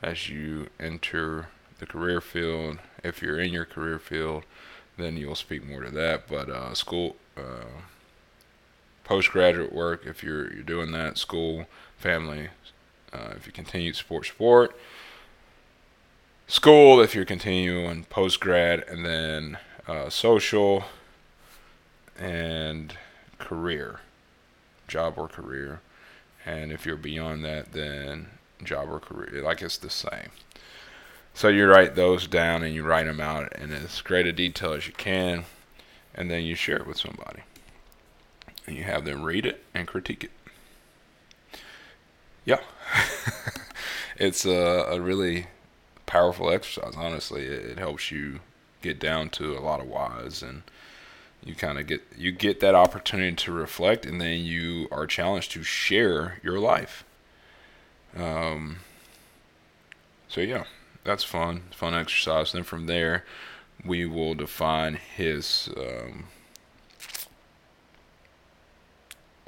as 0.02 0.28
you 0.28 0.68
enter 0.78 1.48
the 1.78 1.86
career 1.86 2.20
field, 2.20 2.78
if 3.02 3.22
you're 3.22 3.40
in 3.40 3.52
your 3.52 3.64
career 3.64 3.98
field, 3.98 4.44
then 4.96 5.16
you'll 5.16 5.34
speak 5.34 5.66
more 5.66 5.82
to 5.82 5.90
that. 5.90 6.28
But 6.28 6.50
uh, 6.50 6.74
school, 6.74 7.16
uh, 7.36 7.82
postgraduate 9.10 9.72
work, 9.72 10.06
if 10.06 10.22
you're 10.22 10.52
you're 10.52 10.62
doing 10.62 10.92
that, 10.92 11.18
school, 11.18 11.66
family, 11.98 12.46
uh, 13.12 13.32
if 13.34 13.44
you 13.44 13.52
continue 13.52 13.92
sport, 13.92 14.24
sport, 14.24 14.78
school, 16.46 17.00
if 17.00 17.12
you're 17.12 17.24
continuing 17.24 18.04
postgrad, 18.04 18.88
and 18.88 19.04
then 19.04 19.58
uh, 19.88 20.08
social 20.08 20.84
and 22.20 22.94
career, 23.38 23.98
job 24.86 25.14
or 25.16 25.26
career, 25.26 25.80
and 26.46 26.70
if 26.70 26.86
you're 26.86 26.96
beyond 26.96 27.44
that, 27.44 27.72
then 27.72 28.28
job 28.62 28.88
or 28.88 29.00
career, 29.00 29.42
like 29.42 29.60
it's 29.60 29.76
the 29.76 29.90
same. 29.90 30.30
So 31.34 31.48
you 31.48 31.66
write 31.66 31.96
those 31.96 32.28
down 32.28 32.62
and 32.62 32.72
you 32.76 32.84
write 32.84 33.06
them 33.06 33.20
out 33.20 33.56
in 33.56 33.72
as 33.72 34.02
great 34.02 34.28
a 34.28 34.32
detail 34.32 34.74
as 34.74 34.86
you 34.86 34.92
can, 34.92 35.46
and 36.14 36.30
then 36.30 36.44
you 36.44 36.54
share 36.54 36.76
it 36.76 36.86
with 36.86 36.98
somebody. 36.98 37.42
And 38.66 38.76
you 38.76 38.84
have 38.84 39.04
them 39.04 39.22
read 39.22 39.46
it 39.46 39.64
and 39.74 39.86
critique 39.86 40.24
it. 40.24 40.30
Yeah. 42.44 42.60
it's 44.16 44.44
a, 44.44 44.86
a 44.90 45.00
really 45.00 45.46
powerful 46.06 46.50
exercise. 46.50 46.94
Honestly, 46.96 47.42
it, 47.42 47.64
it 47.72 47.78
helps 47.78 48.10
you 48.10 48.40
get 48.82 48.98
down 48.98 49.28
to 49.30 49.56
a 49.56 49.60
lot 49.60 49.80
of 49.80 49.86
whys 49.86 50.42
and 50.42 50.62
you 51.44 51.54
kind 51.54 51.78
of 51.78 51.86
get 51.86 52.02
you 52.16 52.32
get 52.32 52.60
that 52.60 52.74
opportunity 52.74 53.34
to 53.34 53.52
reflect 53.52 54.04
and 54.04 54.20
then 54.20 54.40
you 54.40 54.88
are 54.90 55.06
challenged 55.06 55.50
to 55.52 55.62
share 55.62 56.38
your 56.42 56.58
life 56.58 57.04
um, 58.16 58.78
so 60.28 60.40
yeah 60.40 60.64
that's 61.04 61.24
fun 61.24 61.62
fun 61.74 61.94
exercise 61.94 62.52
then 62.52 62.62
from 62.62 62.86
there 62.86 63.24
we 63.84 64.04
will 64.04 64.34
define 64.34 64.94
his 64.94 65.68
um, 65.76 66.24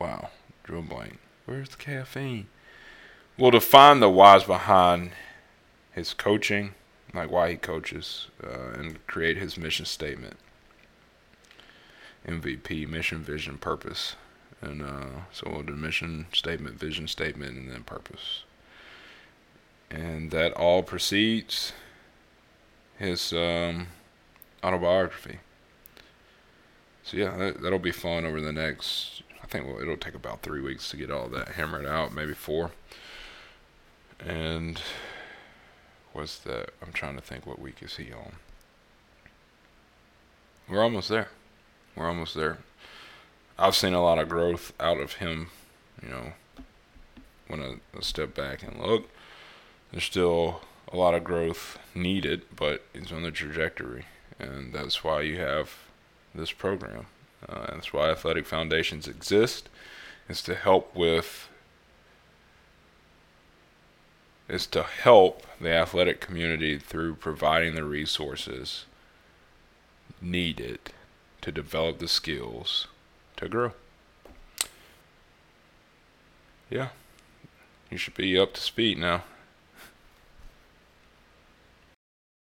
wow 0.03 0.31
drill 0.65 0.83
blank 0.83 1.19
where's 1.47 1.71
the 1.71 1.77
caffeine 1.77 2.47
Well, 3.39 3.51
to 3.51 3.61
find 3.61 4.03
the 4.03 4.11
whys 4.11 4.45
behind 4.45 5.13
his 5.93 6.13
coaching 6.15 6.75
like 7.15 7.31
why 7.31 7.51
he 7.51 7.57
coaches 7.57 8.29
uh, 8.43 8.71
and 8.79 9.07
create 9.07 9.37
his 9.37 9.57
mission 9.57 9.87
statement 9.87 10.37
MVP, 12.27 12.89
mission, 12.89 13.23
vision, 13.23 13.59
purpose. 13.59 14.15
And 14.61 14.83
uh, 14.83 15.23
so 15.33 15.51
we'll 15.51 15.63
do 15.63 15.75
mission 15.75 16.27
statement, 16.33 16.79
vision 16.79 17.09
statement, 17.09 17.57
and 17.57 17.71
then 17.71 17.83
purpose. 17.83 18.45
And 19.91 20.31
that 20.31 20.53
all 20.53 20.83
precedes 20.83 21.73
his 22.97 23.33
um, 23.33 23.89
autobiography. 24.63 25.41
So 27.03 27.17
yeah, 27.17 27.37
that, 27.37 27.61
that'll 27.61 27.81
be 27.81 27.91
fun 27.91 28.25
over 28.25 28.41
the 28.41 28.53
next. 28.53 29.23
Think 29.53 29.69
it'll 29.83 29.99
take 29.99 30.15
about 30.15 30.41
three 30.41 30.63
weeks 30.63 30.89
to 30.89 30.97
get 30.97 31.11
all 31.11 31.29
that 31.29 31.49
hammered 31.49 31.85
out, 31.85 32.15
maybe 32.15 32.33
four. 32.33 32.71
And 34.19 34.81
what's 36.15 36.39
that? 36.39 36.71
I'm 36.81 36.91
trying 36.95 37.17
to 37.17 37.21
think. 37.21 37.47
What 37.47 37.59
week 37.59 37.83
is 37.83 37.99
he 37.99 38.15
on? 38.15 38.37
We're 40.67 40.83
almost 40.83 41.11
there. 41.11 41.29
We're 41.95 42.09
almost 42.09 42.35
there. 42.35 42.61
I've 43.59 43.77
seen 43.77 43.93
a 43.93 44.03
lot 44.03 44.19
of 44.19 44.31
growth 44.31 44.73
out 44.81 44.97
of 44.97 45.17
him. 45.17 45.49
You 46.03 46.09
know, 46.09 46.33
when 47.47 47.61
I, 47.61 47.75
I 47.95 48.01
step 48.01 48.35
back 48.35 48.63
and 48.63 48.81
look, 48.81 49.11
there's 49.91 50.05
still 50.05 50.63
a 50.91 50.97
lot 50.97 51.13
of 51.13 51.25
growth 51.25 51.79
needed, 51.95 52.45
but 52.57 52.87
he's 52.95 53.13
on 53.13 53.23
the 53.23 53.31
trajectory, 53.31 54.07
and 54.39 54.73
that's 54.73 55.05
why 55.05 55.21
you 55.21 55.41
have 55.41 55.75
this 56.35 56.53
program. 56.53 57.05
Uh, 57.49 57.67
that's 57.69 57.93
why 57.93 58.11
athletic 58.11 58.47
foundations 58.47 59.09
exist. 59.09 59.69
Is 60.29 60.43
to 60.43 60.55
help 60.55 60.95
with 60.95 61.49
is 64.49 64.67
to 64.67 64.83
help 64.83 65.47
the 65.61 65.71
athletic 65.71 66.21
community 66.21 66.79
through 66.79 67.15
providing 67.15 67.75
the 67.75 67.85
resources 67.85 68.85
needed 70.21 70.79
to 71.41 71.51
develop 71.51 71.99
the 71.99 72.09
skills 72.09 72.87
to 73.37 73.49
grow. 73.49 73.73
Yeah. 76.71 76.89
You 77.91 77.99
should 77.99 78.15
be 78.15 78.39
up 78.39 78.55
to 78.55 78.61
speed 78.61 78.99
now. 78.99 79.25